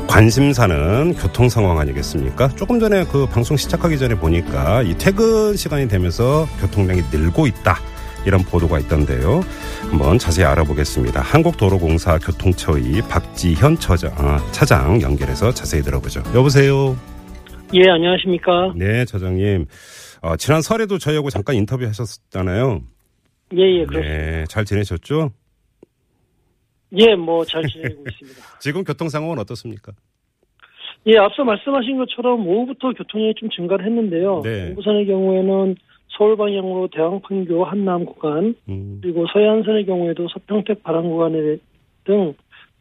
관심사는 0.08 1.16
교통 1.16 1.50
상황 1.50 1.80
아니겠습니까? 1.80 2.50
조금 2.50 2.80
전에 2.80 3.06
그 3.06 3.26
방송 3.26 3.58
시작하기 3.58 3.98
전에 3.98 4.16
보니까 4.16 4.84
이 4.84 4.96
퇴근 4.98 5.56
시간이 5.56 5.88
되면서 5.88 6.48
교통량이 6.62 7.02
늘고 7.12 7.48
있다. 7.48 7.78
이런 8.26 8.44
보도가 8.44 8.80
있던데요. 8.80 9.42
한번 9.90 10.20
자세히 10.20 10.46
알아보겠습니다. 10.46 11.20
한국도로공사 11.22 12.20
교통처의 12.20 13.02
박지현 13.10 13.80
처장, 13.80 14.12
아, 14.18 14.38
차장 14.52 15.02
연결해서 15.02 15.52
자세히 15.54 15.82
들어보죠. 15.82 16.22
여보세요. 16.36 16.96
예, 17.74 17.90
안녕하십니까. 17.90 18.74
네, 18.76 19.06
차장님. 19.06 19.66
어, 20.22 20.36
지난 20.36 20.62
설에도 20.62 20.98
저희하고 20.98 21.30
잠깐 21.30 21.56
인터뷰 21.56 21.86
하셨잖아요. 21.86 22.82
예, 23.54 23.62
예, 23.62 23.86
그렇습니다. 23.86 24.02
네, 24.02 24.44
잘 24.50 24.66
지내셨죠? 24.66 25.32
예, 26.94 27.16
뭐 27.16 27.44
잘 27.46 27.64
지내고 27.64 28.04
있습니다. 28.10 28.60
지금 28.60 28.84
교통 28.84 29.10
상황은 29.10 29.40
어떻습니까? 29.40 29.92
예, 31.08 31.18
앞서 31.18 31.44
말씀하신 31.44 31.98
것처럼 31.98 32.46
오후부터 32.48 32.92
교통량이 32.92 33.36
좀 33.36 33.50
증가를 33.50 33.86
했는데요. 33.86 34.42
네. 34.44 34.66
동부선의 34.68 35.06
경우에는 35.08 35.76
서울 36.18 36.36
방향으로 36.36 36.90
대왕판교 36.92 37.64
한남 37.64 38.06
구간, 38.06 38.56
음, 38.68 39.00
그리고 39.02 39.26
서해안선의 39.32 39.86
경우에도 39.86 40.28
서평택 40.30 40.84
바람 40.84 41.10
구간에 41.10 41.58
등 42.04 42.34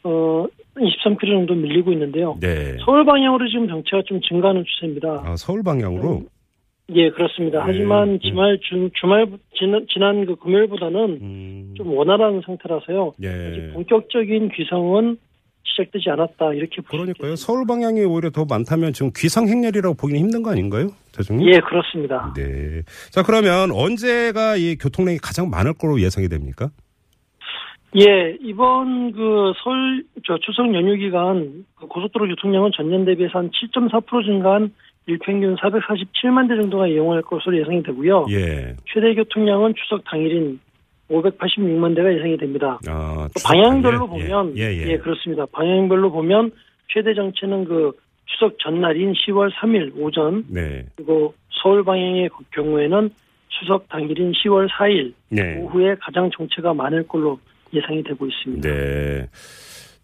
어, 0.05 0.47
23km 0.77 1.21
정도 1.29 1.55
밀리고 1.55 1.93
있는데요. 1.93 2.37
네. 2.41 2.77
서울 2.85 3.05
방향으로 3.05 3.49
지금 3.49 3.69
정체가 3.69 4.03
좀 4.07 4.21
증가하는 4.21 4.65
추세입니다. 4.65 5.23
아, 5.25 5.37
서울 5.37 5.63
방향으로? 5.63 6.23
예, 6.95 7.11
그렇습니다. 7.11 7.59
네, 7.59 7.65
하지만 7.67 8.13
네. 8.13 8.19
주말 8.29 8.59
주, 8.63 8.91
주말 8.95 9.27
지난, 9.59 9.87
지난 9.93 10.25
그 10.25 10.37
금요일보다는 10.37 11.01
음, 11.21 11.75
좀 11.77 11.93
원활한 11.93 12.43
상태라서요. 12.47 13.15
아직 13.19 13.25
예. 13.25 13.71
본격적인 13.73 14.51
귀성은 14.55 15.19
시작되지 15.65 16.11
않았다 16.11 16.55
이렇게 16.55 16.81
그러니까요. 16.83 17.35
서울 17.35 17.67
방향이 17.67 18.05
오히려 18.05 18.31
더 18.31 18.45
많다면 18.45 18.93
지금 18.93 19.11
귀성 19.17 19.49
행렬이라고 19.49 19.97
보기는 19.97 20.21
힘든 20.21 20.43
거 20.45 20.53
아닌가요? 20.53 20.91
대중님? 21.13 21.53
예, 21.53 21.59
그렇습니다. 21.59 22.33
네. 22.37 22.83
자, 23.11 23.25
그러면 23.25 23.73
언제가 23.73 24.55
이 24.55 24.77
교통량이 24.77 25.19
가장 25.19 25.51
많을 25.51 25.75
거로 25.75 26.01
예상이 26.01 26.29
됩니까? 26.29 26.71
예, 27.99 28.37
이번 28.43 29.13
그 29.13 29.53
설, 29.65 30.05
저 30.27 30.39
추석 30.39 30.73
연휴 30.75 30.97
기간 30.97 31.65
그 31.75 31.87
고속도로 31.87 32.29
교통량은 32.29 32.71
전년 32.77 33.05
대비해서 33.05 33.39
한 33.39 33.51
7.4% 33.51 34.25
증가한 34.25 34.73
일평균 35.07 35.55
447만 35.57 36.49
대 36.49 36.57
정도가 36.61 36.89
이용할 36.89 37.23
것으로 37.23 37.59
예상이 37.59 37.83
되고요. 37.83 38.27
예. 38.31 38.75
최대 38.93 39.15
교통량은 39.15 39.75
추석 39.77 40.05
당일인 40.05 40.59
586만 41.11 41.95
대가 41.95 42.13
예상이 42.13 42.37
됩니다. 42.37 42.81
아, 42.89 43.29
방향별로 43.45 44.07
당일? 44.09 44.29
보면 44.29 44.59
예, 44.59 44.63
예. 44.63 44.89
예. 44.89 44.99
그렇습니다. 44.99 45.47
방향별로 45.47 46.11
보면 46.11 46.51
최대 46.93 47.15
정체는 47.15 47.65
그 47.65 47.93
추석 48.27 48.59
전날인 48.59 49.13
10월 49.13 49.53
3일 49.53 49.93
오전 49.97 50.45
네. 50.49 50.85
그리고 50.97 51.35
서울 51.63 51.85
방향의 51.85 52.29
경우에는 52.53 53.11
추석 53.49 53.89
당일인 53.89 54.33
10월 54.33 54.69
4일 54.71 55.15
네. 55.29 55.59
오후에 55.59 55.95
가장 56.01 56.31
정체가 56.37 56.75
많을 56.75 57.07
걸로 57.07 57.39
예상이 57.73 58.03
되고 58.03 58.27
있습니다. 58.27 58.69
네. 58.69 59.29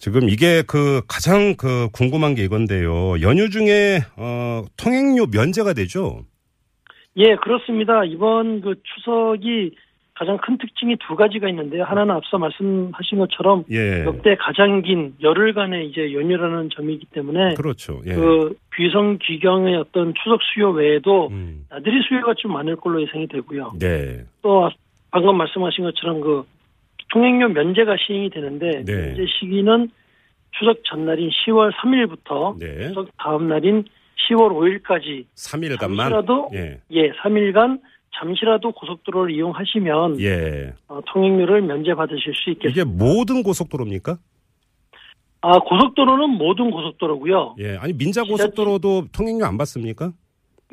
지금 0.03 0.29
이게 0.29 0.65
그 0.67 1.01
가장 1.07 1.55
그 1.57 1.89
궁금한 1.93 2.35
게 2.35 2.43
이건데요. 2.43 3.21
연휴 3.23 3.49
중에 3.51 4.01
어 4.17 4.65
통행료 4.77 5.27
면제가 5.33 5.75
되죠? 5.75 6.25
예, 7.15 7.37
그렇습니다. 7.37 8.03
이번 8.05 8.63
그 8.63 8.75
추석이 8.83 9.77
가장 10.15 10.39
큰 10.39 10.59
특징이 10.59 10.97
두 11.07 11.15
가지가 11.15 11.49
있는데요. 11.51 11.85
하나는 11.85 12.17
앞서 12.17 12.37
말씀하신 12.37 13.19
것처럼 13.19 13.63
예. 13.71 14.05
역대 14.05 14.35
가장 14.35 14.83
긴 14.83 15.15
열흘간의 15.23 15.91
이제 15.91 16.13
연휴라는 16.13 16.71
점이기 16.75 17.07
때문에 17.13 17.55
그렇죠. 17.55 18.01
예. 18.05 18.13
그 18.17 18.57
귀성 18.75 19.19
귀경의 19.23 19.77
어떤 19.77 20.15
추석 20.21 20.41
수요 20.53 20.71
외에도 20.71 21.29
음. 21.29 21.65
나들이 21.71 22.03
수요가 22.09 22.35
좀 22.37 22.55
많을 22.55 22.75
걸로 22.75 23.01
예상이 23.01 23.29
되고요. 23.29 23.75
네. 23.79 24.25
또 24.43 24.69
방금 25.13 25.37
말씀하신 25.37 25.85
것처럼 25.85 26.21
그 26.21 26.43
통행료 27.13 27.49
면제가 27.49 27.97
시행이 28.05 28.31
되는데 28.31 28.83
네. 28.85 28.93
면제 28.95 29.27
시기는 29.39 29.91
추석 30.59 30.83
전날인 30.85 31.29
10월 31.29 31.73
3일부터 31.75 32.59
네. 32.59 32.89
추석 32.89 33.09
다음 33.19 33.49
날인 33.49 33.85
10월 34.29 34.51
5일까지 34.83 35.27
3일간만 35.35 35.97
잠시라도 35.99 36.51
예. 36.55 36.81
예 36.91 37.13
3일간 37.13 37.81
잠시라도 38.19 38.73
고속도로를 38.73 39.35
이용하시면 39.35 40.21
예. 40.21 40.75
어, 40.89 41.01
통행료를 41.07 41.63
면제받으실 41.63 42.35
수 42.35 42.51
있겠습니다. 42.51 42.71
이게 42.71 42.85
모든 42.85 43.43
고속도로입니까? 43.43 44.19
아 45.43 45.59
고속도로는 45.59 46.31
모든 46.31 46.71
고속도로고요. 46.71 47.57
예. 47.59 47.77
아니 47.77 47.93
민자 47.93 48.23
고속도로도 48.23 49.09
통행료 49.13 49.45
안 49.45 49.59
받습니까? 49.59 50.13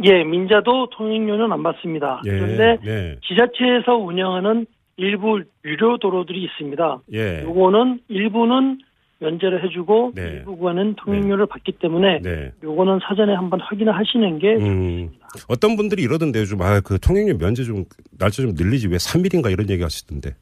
예, 0.06 0.24
민자도 0.24 0.90
통행료는 0.92 1.52
안 1.52 1.64
받습니다. 1.64 2.22
예. 2.26 2.30
그런데 2.30 2.78
네. 2.84 3.16
지자체에서 3.28 3.96
운영하는 3.98 4.66
일부 5.00 5.42
유료 5.64 5.98
도로들이 5.98 6.44
있습니다. 6.44 7.02
예. 7.14 7.44
요거는 7.44 8.02
일부는 8.10 8.80
면제를 9.20 9.64
해주고 9.66 10.12
네. 10.16 10.44
일부는 10.46 10.96
통행료를 10.96 11.46
받기 11.46 11.74
때문에 11.74 12.20
네. 12.22 12.52
요거는 12.64 13.00
사전에 13.04 13.34
한번 13.34 13.60
확인을 13.62 13.96
하시는 13.96 14.40
게 14.40 14.56
음. 14.56 15.10
어떤 15.48 15.76
분들이 15.76 16.04
이러던데요. 16.04 16.46
좀, 16.46 16.62
아, 16.62 16.80
그 16.82 17.00
통행료 17.00 17.38
면제 17.38 17.64
좀, 17.64 17.86
날짜 18.18 18.42
좀 18.42 18.54
늘리지. 18.56 18.88
왜 18.88 18.98
3일인가 18.98 19.52
이런 19.52 19.70
얘기 19.70 19.82
하시던데. 19.84 20.36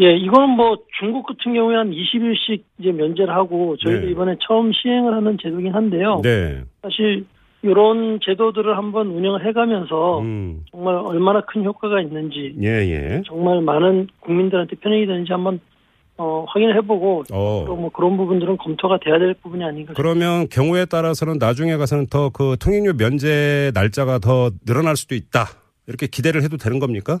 예, 0.00 0.16
이거는 0.16 0.50
뭐 0.50 0.78
중국 1.00 1.26
같은 1.26 1.54
경우에 1.54 1.76
한 1.76 1.90
20일씩 1.90 2.62
이제 2.78 2.92
면제를 2.92 3.34
하고 3.34 3.76
저희도 3.78 4.06
네. 4.06 4.10
이번에 4.12 4.36
처음 4.46 4.72
시행을 4.72 5.12
하는 5.12 5.36
제도긴 5.42 5.74
한데요. 5.74 6.20
네. 6.22 6.62
사실 6.82 7.26
이런 7.62 8.20
제도들을 8.22 8.76
한번 8.76 9.08
운영을 9.08 9.46
해가면서 9.46 10.20
음. 10.20 10.64
정말 10.70 10.94
얼마나 10.94 11.40
큰 11.42 11.64
효과가 11.64 12.00
있는지 12.00 12.54
예, 12.62 12.68
예. 12.68 13.22
정말 13.26 13.60
많은 13.62 14.08
국민들한테 14.20 14.76
편익이 14.76 15.06
되는지 15.06 15.32
한번 15.32 15.60
어, 16.20 16.44
확인을 16.48 16.76
해보고 16.76 17.24
또 17.28 17.34
어. 17.34 17.76
뭐 17.76 17.90
그런 17.90 18.16
부분들은 18.16 18.56
검토가 18.56 18.98
돼야 18.98 19.18
될 19.18 19.34
부분이 19.34 19.62
아닌가 19.62 19.92
싶습니다. 19.92 20.02
그러면 20.02 20.48
경우에 20.48 20.84
따라서는 20.84 21.38
나중에 21.38 21.76
가서는 21.76 22.06
더 22.08 22.30
그 22.30 22.56
통행료 22.58 22.92
면제 22.94 23.70
날짜가 23.74 24.18
더 24.18 24.50
늘어날 24.66 24.96
수도 24.96 25.14
있다. 25.14 25.46
이렇게 25.86 26.06
기대를 26.06 26.42
해도 26.42 26.56
되는 26.56 26.78
겁니까? 26.80 27.18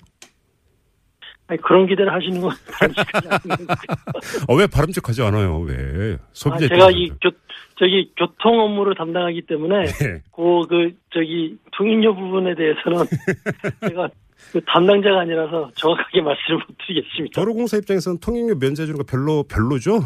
아니, 1.48 1.60
그런 1.62 1.86
기대를 1.86 2.12
하시는 2.12 2.40
건 2.40 2.50
바람직하지 2.70 3.28
않은 3.28 3.40
것 3.40 3.66
같아요. 3.66 4.44
어, 4.48 4.54
왜 4.54 4.66
바람직하지 4.66 5.22
않아요? 5.22 5.60
왜? 5.60 6.14
아, 6.14 6.18
소비자 6.32 6.68
제가 6.68 6.90
이. 6.90 7.08
교, 7.22 7.30
저기 7.78 8.12
교통 8.16 8.60
업무를 8.60 8.94
담당하기 8.94 9.42
때문에 9.42 9.84
네. 9.86 10.22
그, 10.34 10.66
그 10.68 10.92
저기 11.12 11.56
통행료 11.72 12.14
부분에 12.14 12.54
대해서는 12.54 13.04
제가 13.88 14.08
그 14.52 14.60
담당자가 14.66 15.20
아니라서 15.20 15.70
정확하게 15.74 16.20
말씀을 16.20 16.58
못 16.58 16.76
드리겠습니다. 16.86 17.40
도로공사 17.40 17.76
입장에서는 17.78 18.18
통행료 18.18 18.58
면제 18.58 18.84
주는 18.84 18.98
거 18.98 19.04
별로 19.04 19.42
별로죠? 19.44 20.00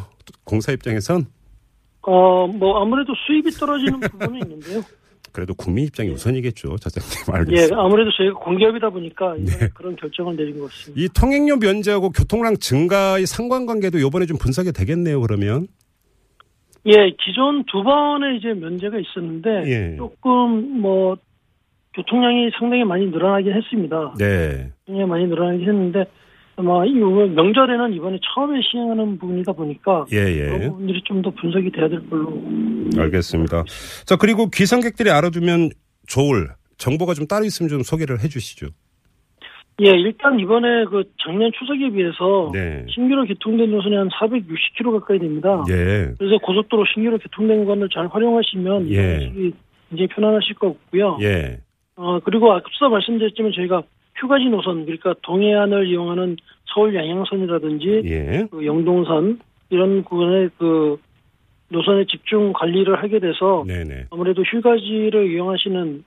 공사 0.44 0.72
입장에선 0.72 1.26
어, 2.02 2.46
뭐 2.46 2.80
아무래도 2.80 3.14
수입이 3.26 3.50
떨어지는 3.52 4.00
부분은 4.00 4.40
있는데요. 4.42 4.82
그래도 5.32 5.54
국민 5.54 5.86
입장이 5.86 6.10
우선이겠죠, 6.10 6.76
차장님 6.76 7.10
예, 7.28 7.38
알겠습니다. 7.38 7.80
아무래도 7.80 8.10
저희가 8.12 8.34
공기업이다 8.38 8.90
보니까 8.90 9.34
네. 9.38 9.68
그런 9.74 9.96
결정을 9.96 10.36
내린 10.36 10.58
것 10.58 10.70
같습니다. 10.70 11.02
이 11.02 11.08
통행료 11.08 11.56
면제하고 11.56 12.10
교통량 12.10 12.56
증가의 12.58 13.26
상관관계도 13.26 13.98
이번에 13.98 14.26
좀 14.26 14.36
분석이 14.38 14.72
되겠네요. 14.72 15.20
그러면 15.20 15.66
예, 16.86 16.92
기존 17.24 17.64
두 17.64 17.82
번의 17.82 18.38
이제 18.38 18.48
면제가 18.54 18.98
있었는데 18.98 19.50
예. 19.66 19.96
조금 19.96 20.80
뭐 20.80 21.16
교통량이 21.94 22.50
상당히 22.58 22.84
많이 22.84 23.06
늘어나긴 23.06 23.52
했습니다. 23.52 24.14
네, 24.18 24.72
굉장히 24.86 25.08
많이 25.08 25.26
늘어나긴 25.26 25.68
했는데 25.68 26.04
아마 26.56 26.84
이 26.84 26.92
명절에는 26.92 27.94
이번에 27.94 28.18
처음에 28.34 28.60
시행하는 28.70 29.18
부분이다 29.18 29.52
보니까 29.52 30.04
예, 30.12 30.24
그런 30.24 30.62
예, 30.62 30.68
부분들이 30.68 31.02
좀 31.04 31.22
더 31.22 31.30
분석이 31.30 31.70
돼야 31.72 31.88
될 31.88 32.08
걸로. 32.10 32.42
알겠습니다. 32.98 33.64
자 34.04 34.16
그리고 34.16 34.50
귀성객들이 34.50 35.10
알아두면 35.10 35.70
좋을 36.08 36.48
정보가 36.78 37.14
좀 37.14 37.26
따로 37.26 37.44
있으면 37.44 37.68
좀 37.68 37.82
소개를 37.82 38.20
해주시죠. 38.20 38.66
예, 39.80 39.88
일단 39.88 40.38
이번에 40.38 40.84
그 40.84 41.04
작년 41.24 41.50
추석에 41.58 41.90
비해서 41.90 42.50
네, 42.52 42.84
신규로 42.94 43.24
개통된 43.24 43.70
노선이 43.70 43.96
한 43.96 44.08
460km 44.10 45.00
가까이 45.00 45.18
됩니다. 45.18 45.64
예, 45.70 46.12
그래서 46.18 46.36
고속도로 46.42 46.84
신규로 46.92 47.18
개통된 47.18 47.60
구간을 47.64 47.88
잘 47.88 48.06
활용하시면 48.08 48.90
예. 48.90 49.32
굉장히 49.88 50.08
편안하실 50.14 50.56
것 50.56 50.68
같고요. 50.68 51.18
예, 51.22 51.60
어, 51.96 52.20
그리고 52.20 52.52
앞서 52.52 52.88
말씀드렸지만 52.90 53.52
저희가 53.54 53.82
휴가지 54.22 54.44
노선, 54.46 54.84
그러니까 54.84 55.14
동해안을 55.22 55.88
이용하는 55.88 56.36
서울 56.72 56.94
양양선이라든지 56.94 58.02
예, 58.04 58.46
그 58.50 58.64
영동선 58.64 59.40
이런 59.70 60.04
구간의 60.04 60.50
그 60.58 60.98
노선의 61.70 62.06
집중 62.06 62.52
관리를 62.52 63.02
하게 63.02 63.18
돼서 63.18 63.64
네, 63.66 63.82
네. 63.84 64.04
아무래도 64.10 64.42
휴가지를 64.42 65.32
이용하시는 65.32 66.04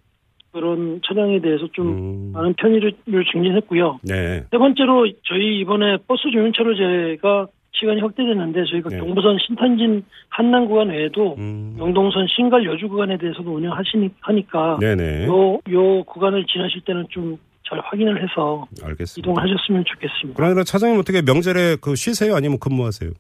그런 0.51 1.01
차량에 1.06 1.41
대해서 1.41 1.67
좀 1.73 1.88
음, 1.88 2.32
많은 2.34 2.54
편의를 2.54 2.93
증진했고요. 3.32 3.99
네, 4.04 4.43
세 4.49 4.58
번째로 4.58 5.06
저희 5.28 5.60
이번에 5.60 5.97
버스 6.08 6.30
조연차로 6.32 6.75
제가 6.75 7.47
시간이 7.73 7.99
확대됐는데 7.99 8.63
저희가 8.71 8.89
네. 8.89 8.99
경부선 8.99 9.38
신탄진 9.45 10.06
한남 10.30 10.67
구간 10.67 10.88
외에도 10.88 11.36
음, 11.38 11.75
영동선 11.78 12.28
신갈 12.30 12.63
여주 12.65 12.88
구간에 12.88 13.17
대해서도 13.17 13.54
운영하시니까 13.54 14.78
네, 14.80 14.95
네, 14.95 15.28
요, 15.28 15.60
요 15.69 16.04
구간을 16.06 16.45
지나실 16.45 16.82
때는 16.86 17.08
좀 17.10 17.38
잘 17.67 17.80
확인을 17.84 18.21
해서 18.21 18.67
알겠습니다. 18.84 19.19
이동하셨으면 19.32 19.84
좋겠습니다. 19.86 20.34
그러나 20.38 20.63
차장님 20.63 20.99
어떻게 20.99 21.21
명절에 21.21 21.78
그 21.82 21.95
쉬세요 21.95 22.36
아니면 22.36 22.60
근무하세요? 22.60 23.12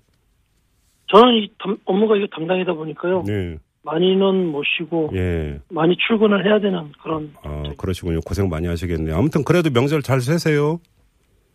저는 1.07 1.33
이 1.35 1.49
담- 1.59 1.77
업무가 1.85 2.15
이거 2.15 2.27
담당이다 2.35 2.73
보니까요. 2.73 3.23
네, 3.27 3.57
많이는 3.83 4.47
못 4.47 4.63
쉬고 4.77 5.11
예. 5.15 5.59
많이 5.69 5.95
출근을 6.07 6.45
해야 6.45 6.59
되는 6.59 6.91
그런 7.03 7.31
아, 7.43 7.63
그러시군요. 7.77 8.19
고생 8.25 8.49
많이 8.49 8.67
하시겠네요. 8.67 9.15
아무튼 9.15 9.43
그래도 9.43 9.69
명절 9.69 10.01
잘 10.01 10.21
쇠세요. 10.21 10.79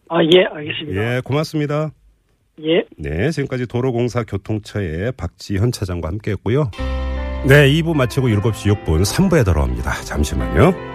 아 0.09 0.22
예 0.24 0.44
알겠습니다. 0.53 1.16
예, 1.16 1.20
고맙습니다. 1.24 1.90
예. 2.62 2.85
네, 2.98 3.31
지금까지 3.31 3.66
도로공사 3.66 4.22
교통처의 4.24 5.12
박지현 5.16 5.72
차장과 5.72 6.09
함께 6.09 6.33
했고요. 6.33 6.70
네, 7.48 7.68
2부 7.72 7.96
마치고 7.96 8.29
7시 8.29 8.85
6분 8.85 9.03
3부에 9.03 9.44
돌아옵니다. 9.44 9.90
잠시만요. 10.03 10.89